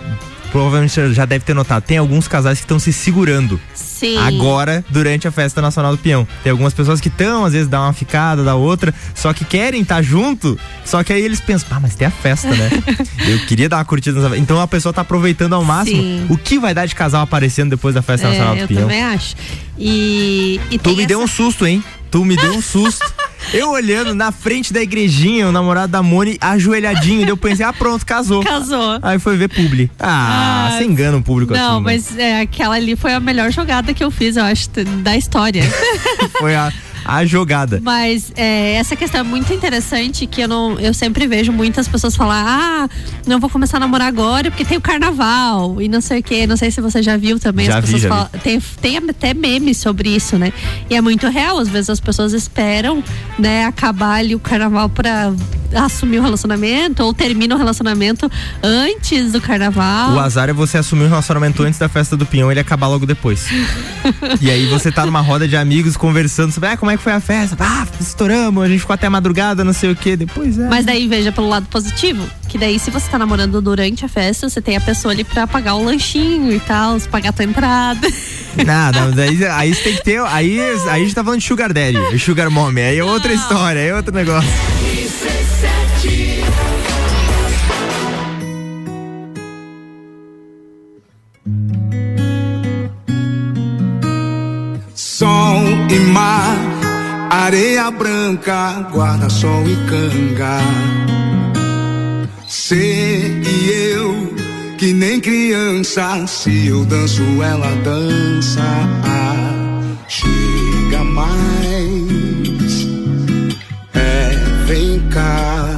[0.50, 3.60] provavelmente você já deve ter notado, tem alguns casais que estão se segurando.
[3.74, 4.18] Sim.
[4.18, 6.28] Agora, durante a festa nacional do peão.
[6.42, 9.80] Tem algumas pessoas que estão, às vezes, dá uma ficada da outra, só que querem
[9.80, 12.70] estar junto, só que aí eles pensam, ah, mas tem a festa, né?
[13.26, 16.02] Eu queria dar uma curtida nessa Então a pessoa tá aproveitando ao máximo.
[16.02, 16.26] Sim.
[16.28, 18.80] O que vai dar de casal aparecendo depois da festa nacional É, do eu peão?
[18.82, 19.34] também acho.
[19.78, 21.82] E, e Tu me deu um essa- susto, hein?
[22.10, 23.04] Tu me deu um susto.
[23.52, 27.72] Eu olhando na frente da igrejinha, o namorado da Moni ajoelhadinho, e eu pensei, ah,
[27.72, 28.42] pronto, casou.
[28.42, 28.98] Casou.
[29.02, 29.90] Aí foi ver publi.
[29.98, 31.76] Ah, você engana um público Não, assim.
[31.76, 31.80] né?
[31.82, 34.68] mas é, aquela ali foi a melhor jogada que eu fiz, eu acho,
[35.02, 35.62] da história.
[36.38, 36.72] Foi a,
[37.06, 37.80] a jogada.
[37.82, 42.16] Mas é, essa questão é muito interessante que eu não, eu sempre vejo muitas pessoas
[42.16, 42.88] falar, ah,
[43.26, 46.46] não vou começar a namorar agora porque tem o carnaval e não sei o que.
[46.46, 47.66] Não sei se você já viu também.
[47.66, 50.52] Já as vi, pessoas falam, tem, tem até memes sobre isso, né?
[50.90, 51.58] E é muito real.
[51.58, 53.02] Às vezes as pessoas esperam,
[53.38, 55.32] né, acabar ali o carnaval pra
[55.74, 58.30] assumir o relacionamento ou termina o relacionamento
[58.62, 60.12] antes do carnaval.
[60.14, 62.88] O azar é você assumir um relacionamento antes da festa do pinhão e ele acabar
[62.88, 63.46] logo depois.
[64.40, 67.12] e aí você tá numa roda de amigos conversando sobre ah, como é que foi
[67.12, 67.56] a festa.
[67.58, 70.16] Ah, estouramos, a gente ficou até a madrugada, não sei o que.
[70.16, 70.68] Depois é.
[70.68, 74.48] Mas daí veja pelo lado positivo, que daí se você tá namorando durante a festa,
[74.48, 78.08] você tem a pessoa ali pra pagar o lanchinho e tal, pagar a tua entrada.
[78.64, 80.20] Nada, daí, aí você tem que ter.
[80.22, 82.80] Aí, aí a gente tá falando de Sugar Daddy, Sugar Mommy.
[82.80, 84.48] Aí é outra história, aí é outro negócio.
[95.18, 96.56] Sol e mar,
[97.30, 100.58] areia branca, guarda-sol e canga.
[102.46, 104.34] Você e eu,
[104.78, 108.62] que nem criança, se eu danço, ela dança.
[110.08, 112.86] Chega mais,
[113.94, 114.30] é,
[114.66, 115.68] vem cá.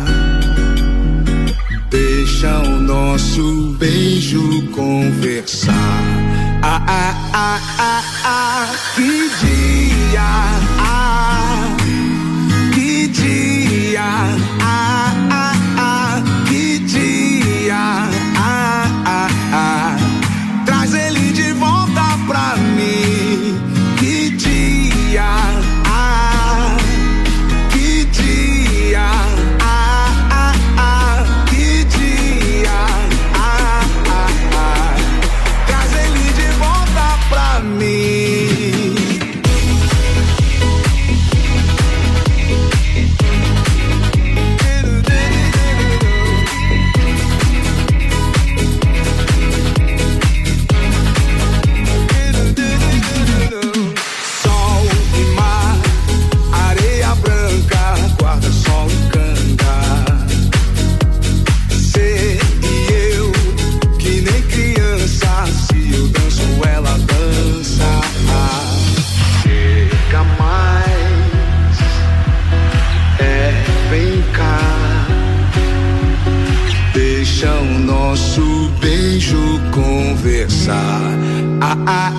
[1.91, 6.19] Deixa o nosso beijo conversar.
[6.61, 8.67] Ah, ah, ah, ah, ah,
[8.97, 10.31] que dia,
[10.81, 11.77] ah,
[12.75, 14.11] que dia,
[14.61, 15.08] ah,
[81.89, 82.18] I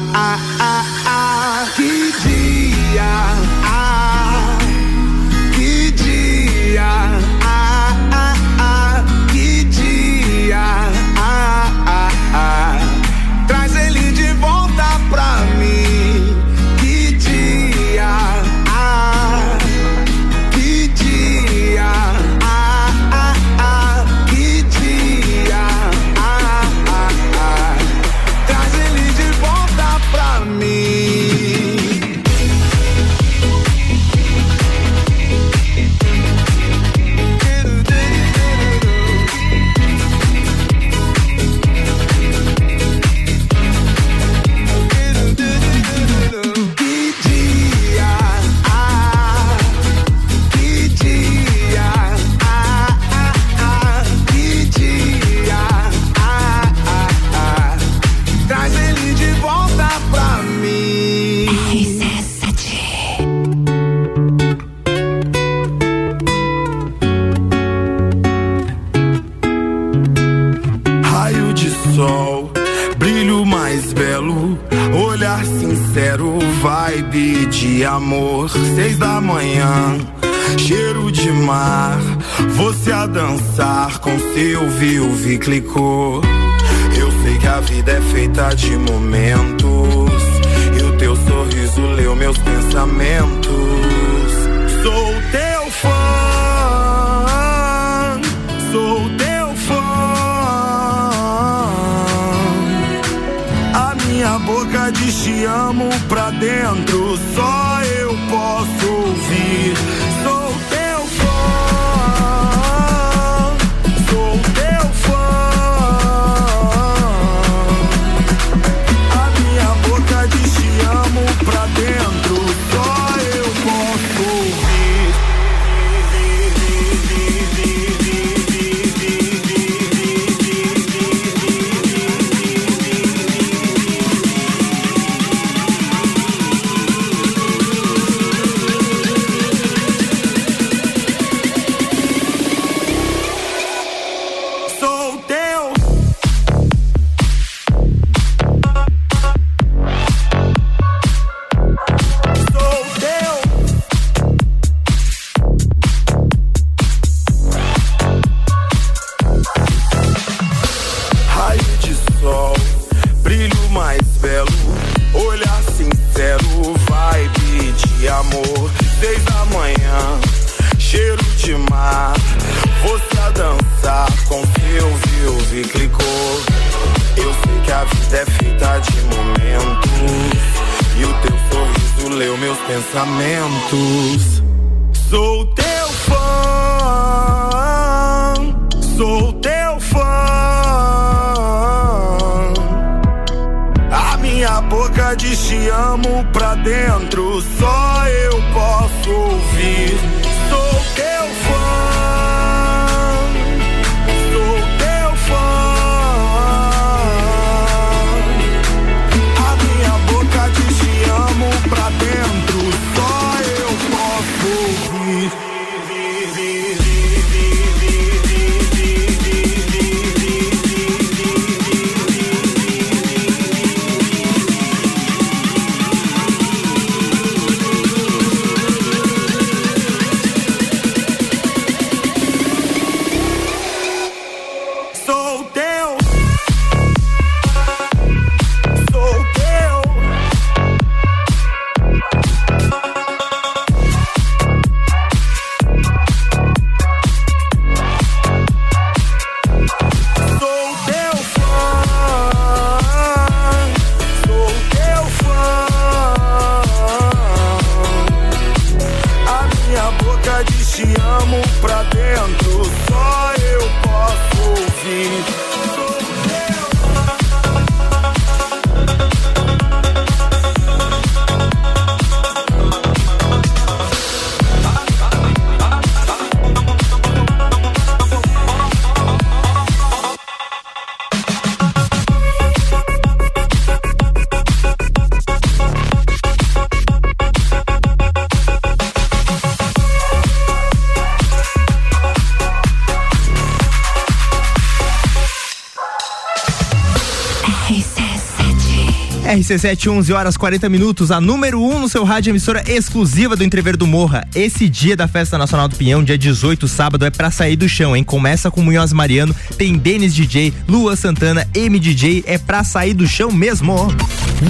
[299.50, 303.44] RC7, 11 horas 40 minutos, a número 1 um no seu rádio, emissora exclusiva do
[303.44, 304.28] Entrever do Morra.
[304.36, 307.96] Esse dia da Festa Nacional do Pinhão, dia 18, sábado, é pra sair do chão,
[307.96, 308.04] hein?
[308.04, 313.08] Começa com Munhoz Mariano, tem Denis DJ, Lua Santana, M DJ, é pra sair do
[313.08, 313.88] chão mesmo.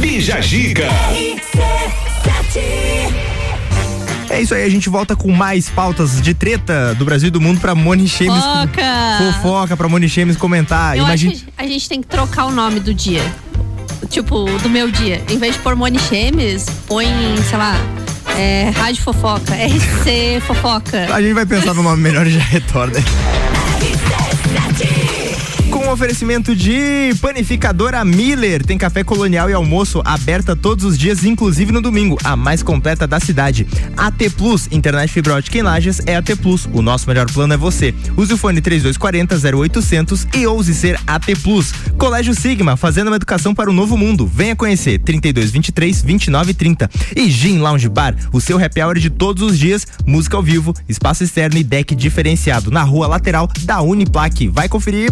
[0.02, 0.90] Bija Giga.
[4.30, 7.40] É isso aí, a gente volta com mais pautas de treta do Brasil e do
[7.40, 8.44] mundo pra Moni Chemes.
[8.44, 9.34] Fofoca.
[9.34, 10.98] Fofoca pra Moni Chemes comentar.
[10.98, 11.32] Eu Imagina.
[11.32, 13.24] acho que a gente tem que trocar o nome do dia.
[14.10, 15.22] Tipo, do meu dia.
[15.30, 17.08] Em vez de pôr Moni Chemes, põe,
[17.48, 17.76] sei lá,
[18.38, 21.14] é, Rádio Fofoca, RC Fofoca.
[21.14, 23.00] A gente vai pensar no nome melhor e já retorna.
[25.90, 31.72] O oferecimento de panificadora Miller, tem café colonial e almoço aberta todos os dias, inclusive
[31.72, 33.68] no domingo, a mais completa da cidade.
[33.98, 36.70] AT Plus, internet fibra ótica em Lages é AT Plus.
[36.72, 37.92] O nosso melhor plano é você.
[38.16, 41.74] Use o fone 3240 0800 e ouse ser AT Plus.
[41.98, 44.28] Colégio Sigma, fazendo uma educação para o novo mundo.
[44.28, 46.88] Venha conhecer 3223 2930.
[47.16, 50.72] E Gin Lounge Bar, o seu happy hour de todos os dias, música ao vivo,
[50.88, 54.48] espaço externo e deck diferenciado na rua lateral da Uniplaque.
[54.48, 55.12] Vai conferir.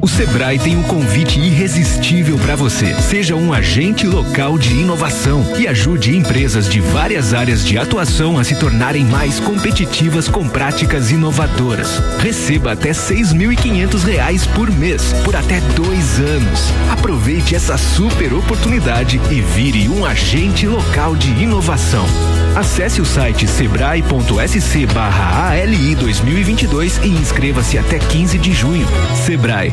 [0.00, 2.94] O Sebrae tem um convite irresistível para você.
[3.02, 8.44] Seja um agente local de inovação e ajude empresas de várias áreas de atuação a
[8.44, 12.00] se tornarem mais competitivas com práticas inovadoras.
[12.20, 16.72] Receba até seis mil e quinhentos reais por mês, por até dois anos.
[16.90, 22.06] Aproveite essa super oportunidade e vire um agente local de inovação.
[22.54, 28.86] Acesse o site sebrae.sc barra ALI 2022 e inscreva-se até 15 de junho.
[29.24, 29.72] Sebrae.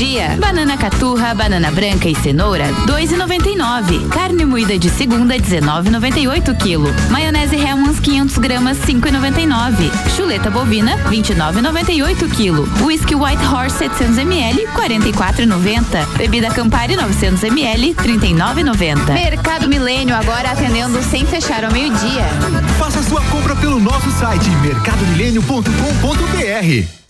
[0.00, 0.34] Dia.
[0.40, 4.08] Banana caturra, banana branca e cenoura, 2,99.
[4.08, 6.90] Carne moída de segunda, 19,98 quilo.
[7.10, 9.90] Maionese Hellmann's 500 gramas, 5,99.
[10.16, 12.66] Chuleta bovina, 29,98 quilo.
[12.82, 16.06] Whisky White Horse 700 ml, 44,90.
[16.16, 19.12] Bebida Campari 900 ml, 39,90.
[19.12, 22.24] Mercado Milênio agora atendendo sem fechar ao meio-dia.
[22.78, 27.09] Faça sua compra pelo nosso site mercadomilênio.com.br.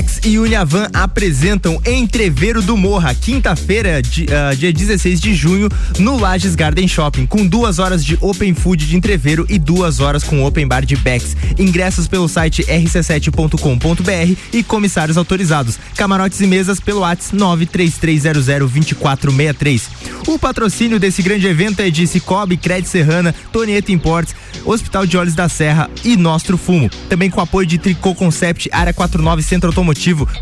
[0.00, 5.68] Bex e Uniavan apresentam Entreveiro do Morra, quinta-feira, ah, dia 16 de junho,
[5.98, 10.24] no Lages Garden Shopping, com duas horas de Open Food de Entreveiro e duas horas
[10.24, 11.36] com Open Bar de Becks.
[11.58, 15.78] Ingressos pelo site rc7.com.br e comissários autorizados.
[15.96, 19.82] Camarotes e mesas pelo WhatsApp 933002463.
[20.26, 25.34] O patrocínio desse grande evento é de Cicobi, Cred Serrana, Tonieto Imports, Hospital de Olhos
[25.34, 26.88] da Serra e Nostro Fumo.
[27.08, 29.90] Também com apoio de Tricô Concept, Área 49 Centro Automotivo,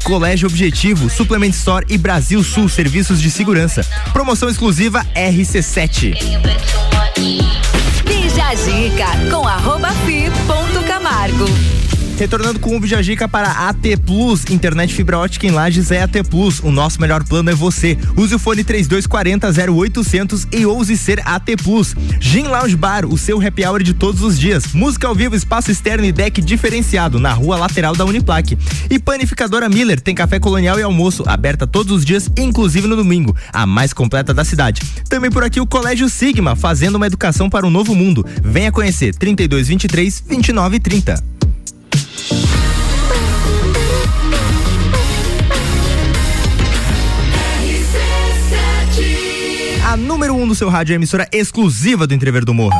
[0.05, 3.85] Colégio Objetivo, Suplement Store e Brasil Sul Serviços de Segurança.
[4.13, 6.17] Promoção exclusiva RC7.
[8.05, 11.88] Bija Zica com arroba fi ponto Camargo.
[12.19, 16.59] Retornando com o Bijagica para AT Plus, internet fibra ótica em Lages é AT Plus.
[16.59, 17.97] O nosso melhor plano é você.
[18.17, 21.95] Use o fone 3240 0800 e ouse ser AT Plus.
[22.19, 24.73] Gin Lounge Bar, o seu happy hour de todos os dias.
[24.73, 28.59] Música ao vivo, espaço externo e deck diferenciado na rua lateral da Uniplaque.
[28.91, 33.37] E panificadora Miller tem café colonial e almoço, aberta todos os dias, inclusive no domingo,
[33.53, 34.83] a mais completa da cidade.
[35.09, 38.27] Também por aqui o Colégio Sigma, fazendo uma educação para um novo mundo.
[38.43, 41.39] Venha conhecer 3223 2930.
[49.89, 52.79] A número 1 um do seu rádio é a emissora exclusiva do Entrever do Morra.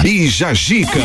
[0.00, 0.98] Bija Gica.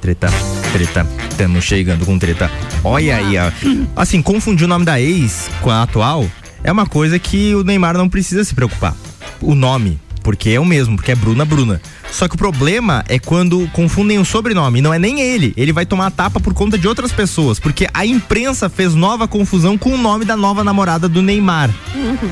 [0.00, 0.28] Treta,
[0.72, 2.50] treta, estamos chegando com treta.
[2.84, 3.50] Olha aí, ó.
[3.96, 6.26] Assim, confundir o nome da ex com a atual
[6.62, 8.94] é uma coisa que o Neymar não precisa se preocupar.
[9.40, 11.80] O nome, porque é o mesmo, porque é Bruna Bruna.
[12.10, 15.52] Só que o problema é quando confundem o sobrenome, não é nem ele.
[15.56, 19.26] Ele vai tomar a tapa por conta de outras pessoas, porque a imprensa fez nova
[19.26, 21.70] confusão com o nome da nova namorada do Neymar.
[21.94, 22.30] Uhum.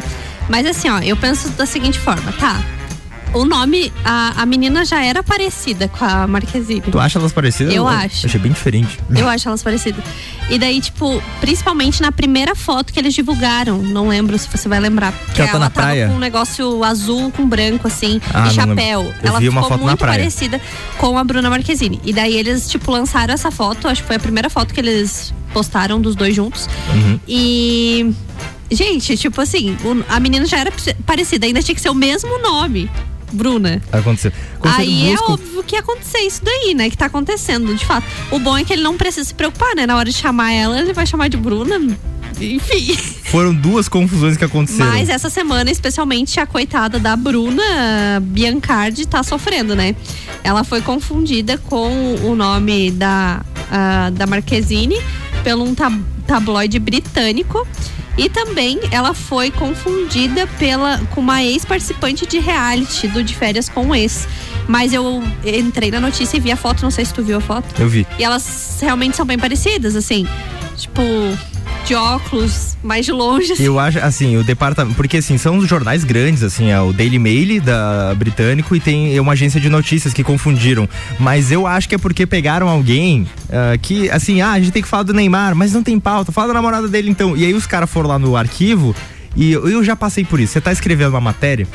[0.48, 2.62] Mas assim, ó, eu penso da seguinte forma, tá?
[3.35, 6.81] O nome, a, a menina já era parecida com a Marquezine.
[6.81, 7.75] Tu acha elas parecidas?
[7.75, 8.27] Eu acho.
[8.27, 8.99] Achei bem diferente.
[9.15, 10.03] Eu acho elas parecidas.
[10.49, 14.81] E daí, tipo, principalmente na primeira foto que eles divulgaram, não lembro se você vai
[14.81, 15.13] lembrar.
[15.35, 16.09] Que ela tá na tava praia?
[16.09, 19.03] com um negócio azul com branco, assim, Ah, e chapéu.
[19.23, 20.61] Eu ela ficou muito parecida
[20.97, 22.01] com a Bruna Marquezine.
[22.05, 25.35] E daí eles, tipo, lançaram essa foto, acho que foi a primeira foto que eles
[25.53, 26.69] postaram dos dois juntos.
[26.95, 27.21] Uhum.
[27.29, 28.15] E.
[28.71, 29.77] Gente, tipo assim,
[30.11, 30.71] a menina já era
[31.07, 32.91] parecida, ainda tinha que ser o mesmo nome.
[33.33, 33.81] Bruna.
[33.93, 34.33] Aconteceu.
[34.63, 36.89] Aí é óbvio que ia acontecer isso daí, né?
[36.91, 38.07] Que tá acontecendo, de fato.
[38.31, 39.87] O bom é que ele não precisa se preocupar, né?
[39.87, 41.79] Na hora de chamar ela, ele vai chamar de Bruna.
[42.41, 42.95] Enfim.
[43.25, 44.87] Foram duas confusões que aconteceram.
[44.91, 47.63] Mas essa semana, especialmente, a coitada da Bruna
[48.23, 49.97] Biancardi tá sofrendo, né?
[50.45, 54.97] Ela foi confundida com o nome da, ah, da Marquezine
[55.43, 57.67] pelo um tab- tabloide britânico.
[58.19, 63.86] E também ela foi confundida pela, com uma ex-participante de reality do De Férias com
[63.86, 64.27] o Ex.
[64.66, 67.40] Mas eu entrei na notícia e vi a foto, não sei se tu viu a
[67.40, 67.81] foto.
[67.81, 68.05] Eu vi.
[68.19, 70.27] E elas realmente são bem parecidas, assim.
[70.77, 71.03] Tipo,
[71.85, 73.53] de óculos, mais de longe.
[73.53, 73.63] assim.
[73.63, 74.97] Eu acho, assim, o departamento.
[74.97, 79.19] Porque, assim, são os jornais grandes, assim, é o Daily Mail da britânico e tem
[79.19, 80.89] uma agência de notícias que confundiram.
[81.19, 84.83] Mas eu acho que é porque pegaram alguém ah, que, assim, ah, a gente tem
[84.83, 87.37] que falar do Neymar, mas não tem pauta, fala da namorada dele então.
[87.37, 88.95] E aí os caras foram lá no arquivo
[89.35, 90.53] e eu, eu já passei por isso.
[90.53, 91.67] Você tá escrevendo uma matéria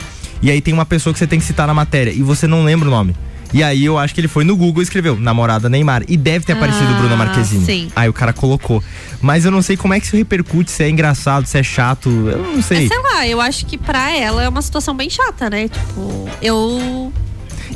[0.42, 2.64] e aí tem uma pessoa que você tem que citar na matéria e você não
[2.64, 3.16] lembra o nome.
[3.54, 6.04] E aí eu acho que ele foi no Google e escreveu namorada Neymar.
[6.08, 7.66] E deve ter aparecido Ah, Bruna Marquezine.
[7.66, 7.92] sim.
[7.96, 8.84] Aí o cara colocou.
[9.22, 12.10] Mas eu não sei como é que isso repercute, se é engraçado, se é chato.
[12.10, 12.80] Eu não sei.
[12.80, 15.68] Mas sei lá, eu acho que pra ela é uma situação bem chata, né?
[15.68, 17.14] Tipo, eu.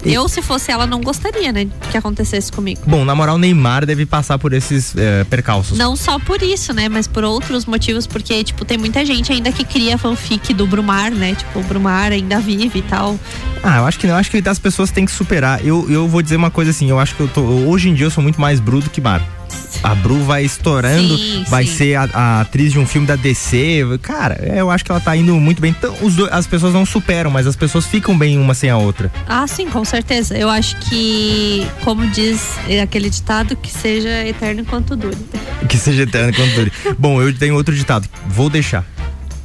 [0.04, 1.68] Eu, se fosse ela, não gostaria, né?
[1.92, 2.82] Que acontecesse comigo.
[2.86, 5.78] Bom, na moral, o Neymar deve passar por esses eh, percalços.
[5.78, 6.90] Não só por isso, né?
[6.90, 11.12] Mas por outros motivos, porque, tipo, tem muita gente ainda que cria fanfic do Brumar,
[11.12, 11.36] né?
[11.36, 13.20] Tipo, o Brumar ainda vive e tal.
[13.64, 14.14] Ah, eu acho que não.
[14.16, 15.66] Eu acho que as pessoas têm que superar.
[15.66, 17.42] Eu, eu vou dizer uma coisa assim, eu acho que eu tô.
[17.42, 19.22] Hoje em dia eu sou muito mais Bru do que Mar.
[19.84, 21.76] A Bru vai estourando, Sim, vai sim.
[21.76, 23.84] ser a, a atriz de um filme da DC.
[24.02, 25.70] Cara, eu acho que ela tá indo muito bem.
[25.78, 28.78] Então, os dois- as pessoas não superam, mas as pessoas ficam bem uma sem a
[28.78, 29.12] outra.
[29.28, 30.36] Ah, sim, com certeza.
[30.36, 32.42] Eu acho que, como diz
[32.82, 35.18] aquele ditado, que seja eterno enquanto dure.
[35.70, 36.72] Que seja eterno quando dure.
[36.98, 38.10] Bom, eu tenho outro ditado.
[38.28, 38.84] Vou deixar.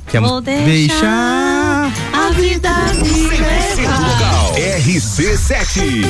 [0.09, 2.70] Que é Vou deixar a vida
[3.03, 4.01] me levar.
[4.01, 6.03] Local RC7.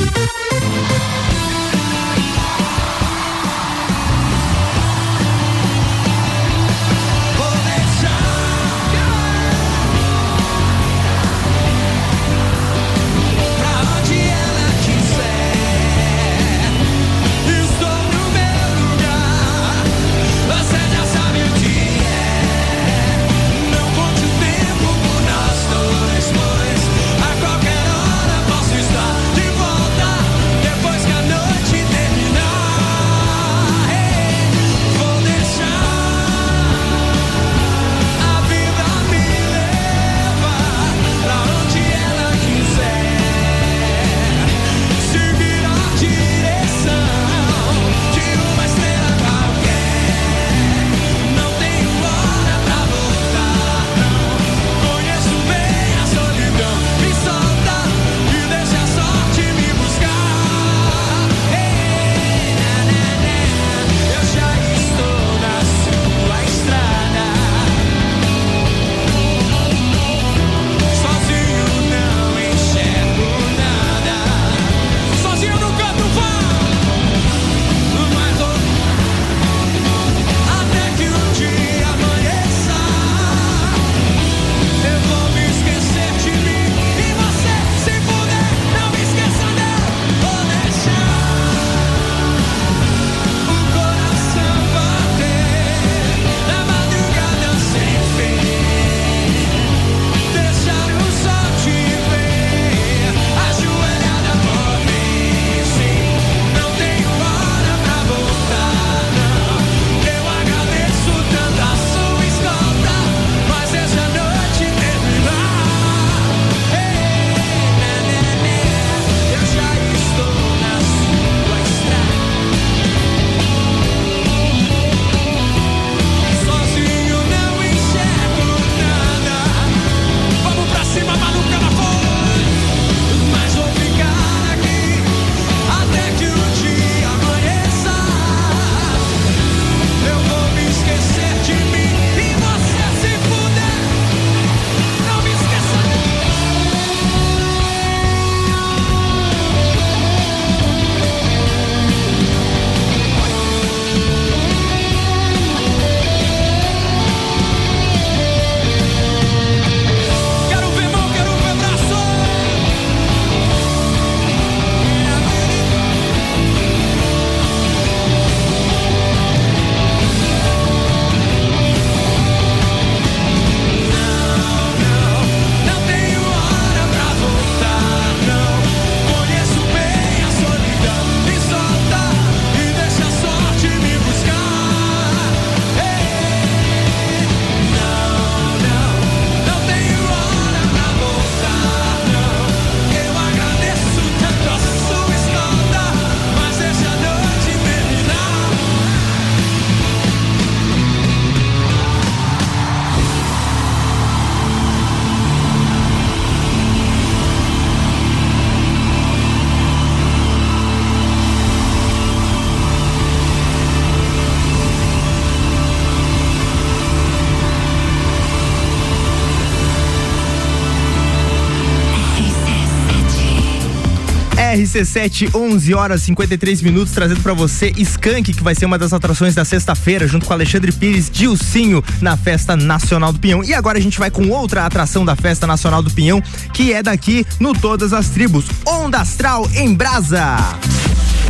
[224.73, 229.35] RC7, 11 horas 53 minutos, trazendo para você Skank, que vai ser uma das atrações
[229.35, 233.45] da sexta-feira, junto com Alexandre Pires, Dilcinho, na Festa Nacional do Pinhão.
[233.45, 236.23] E agora a gente vai com outra atração da Festa Nacional do Pinhão,
[236.55, 240.39] que é daqui no Todas as Tribos, Onda Astral em Brasa.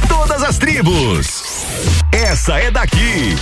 [0.09, 1.43] Todas as tribos.
[2.13, 3.35] Essa é daqui.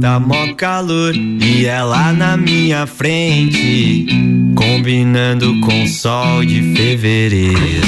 [0.00, 4.06] Tá mó calor e ela na minha frente,
[4.72, 7.86] combinando com sol de fevereiro.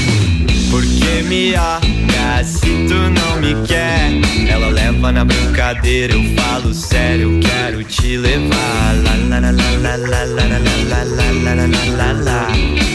[0.71, 4.11] Porque me olha se tu não me quer,
[4.49, 8.95] ela leva na brincadeira, eu falo sério, eu quero te levar.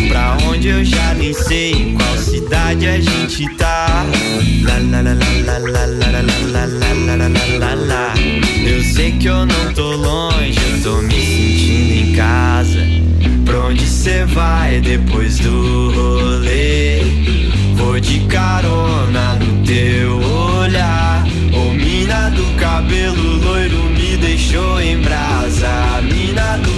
[0.08, 4.06] Pra onde eu já nem sei, em qual cidade a gente tá.
[8.66, 9.59] Eu sei que eu não
[14.10, 17.02] cê vai depois do rolê?
[17.76, 21.24] Vou de carona no teu olhar.
[21.54, 26.02] Ô mina do cabelo loiro me deixou em brasa.
[26.02, 26.69] Mina do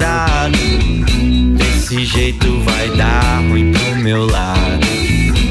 [0.00, 0.58] namorado.
[1.56, 4.86] Desse jeito vai dar ruim pro meu lado.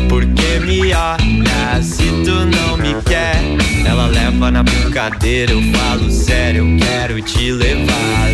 [0.08, 3.42] Porque me olha se tu não me quer.
[3.86, 8.30] Ela leva na brincadeira, eu falo sério, eu quero te levar.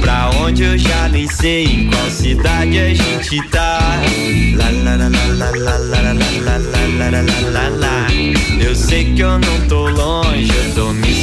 [0.00, 4.00] Pra onde eu já nem sei, em qual cidade a gente tá.
[8.60, 11.19] Eu sei que eu não tô longe, eu tô me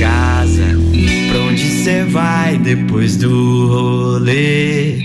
[0.00, 0.64] casa.
[1.28, 4.98] Pra onde cê vai depois do rolê?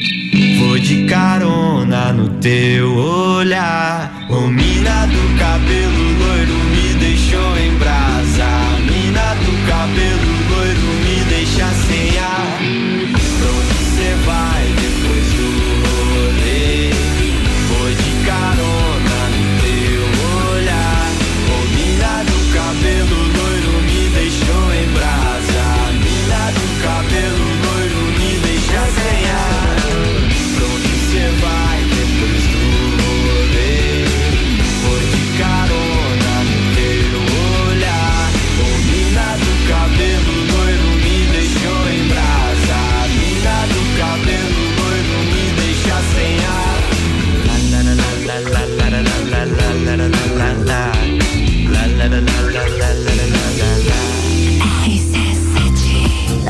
[0.59, 4.25] Vou de carona no teu olhar.
[4.29, 8.47] Ô mina do cabelo loiro me deixou em brasa.
[8.89, 12.74] Mina do cabelo loiro me deixa sem ar.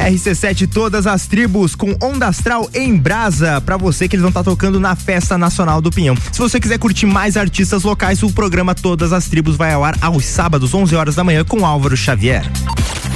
[0.05, 4.43] RC7 Todas as Tribos com Onda Astral em Brasa, pra você que eles vão estar
[4.43, 6.15] tocando na Festa Nacional do Pinhão.
[6.31, 9.97] Se você quiser curtir mais artistas locais, o programa Todas as Tribos vai ao ar
[10.01, 12.45] aos sábados, 11 horas da manhã, com Álvaro Xavier.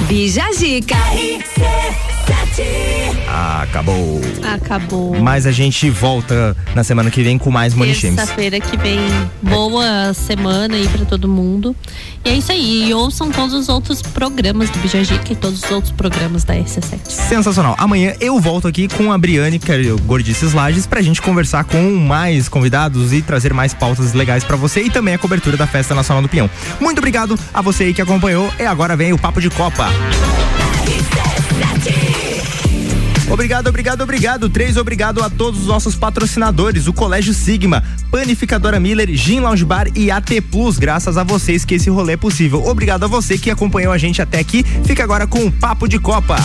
[0.08, 0.96] Bija Zica.
[3.70, 4.20] Acabou.
[4.42, 5.20] Acabou.
[5.20, 8.16] Mas a gente volta na semana que vem com mais Money Shames.
[8.16, 8.98] Terça-feira que vem,
[9.40, 11.74] boa semana aí pra todo mundo.
[12.24, 12.88] E é isso aí.
[12.88, 16.98] E ouçam todos os outros programas do Bijajica e todos os outros programas da RC7.
[17.08, 17.76] Sensacional.
[17.78, 21.64] Amanhã eu volto aqui com a Briane, que é o Gordices Lages, pra gente conversar
[21.64, 25.66] com mais convidados e trazer mais pautas legais pra você e também a cobertura da
[25.66, 26.50] Festa Nacional do Pinhão.
[26.80, 29.88] Muito obrigado a você aí que acompanhou e agora vem o Papo de Copa.
[33.30, 34.50] Obrigado, obrigado, obrigado.
[34.50, 39.86] Três, obrigado a todos os nossos patrocinadores: o Colégio Sigma, Panificadora Miller, Gin Lounge Bar
[39.94, 40.78] e AT Plus.
[40.78, 42.66] Graças a vocês que esse rolê é possível.
[42.66, 44.64] Obrigado a você que acompanhou a gente até aqui.
[44.84, 46.36] Fica agora com o Papo de Copa.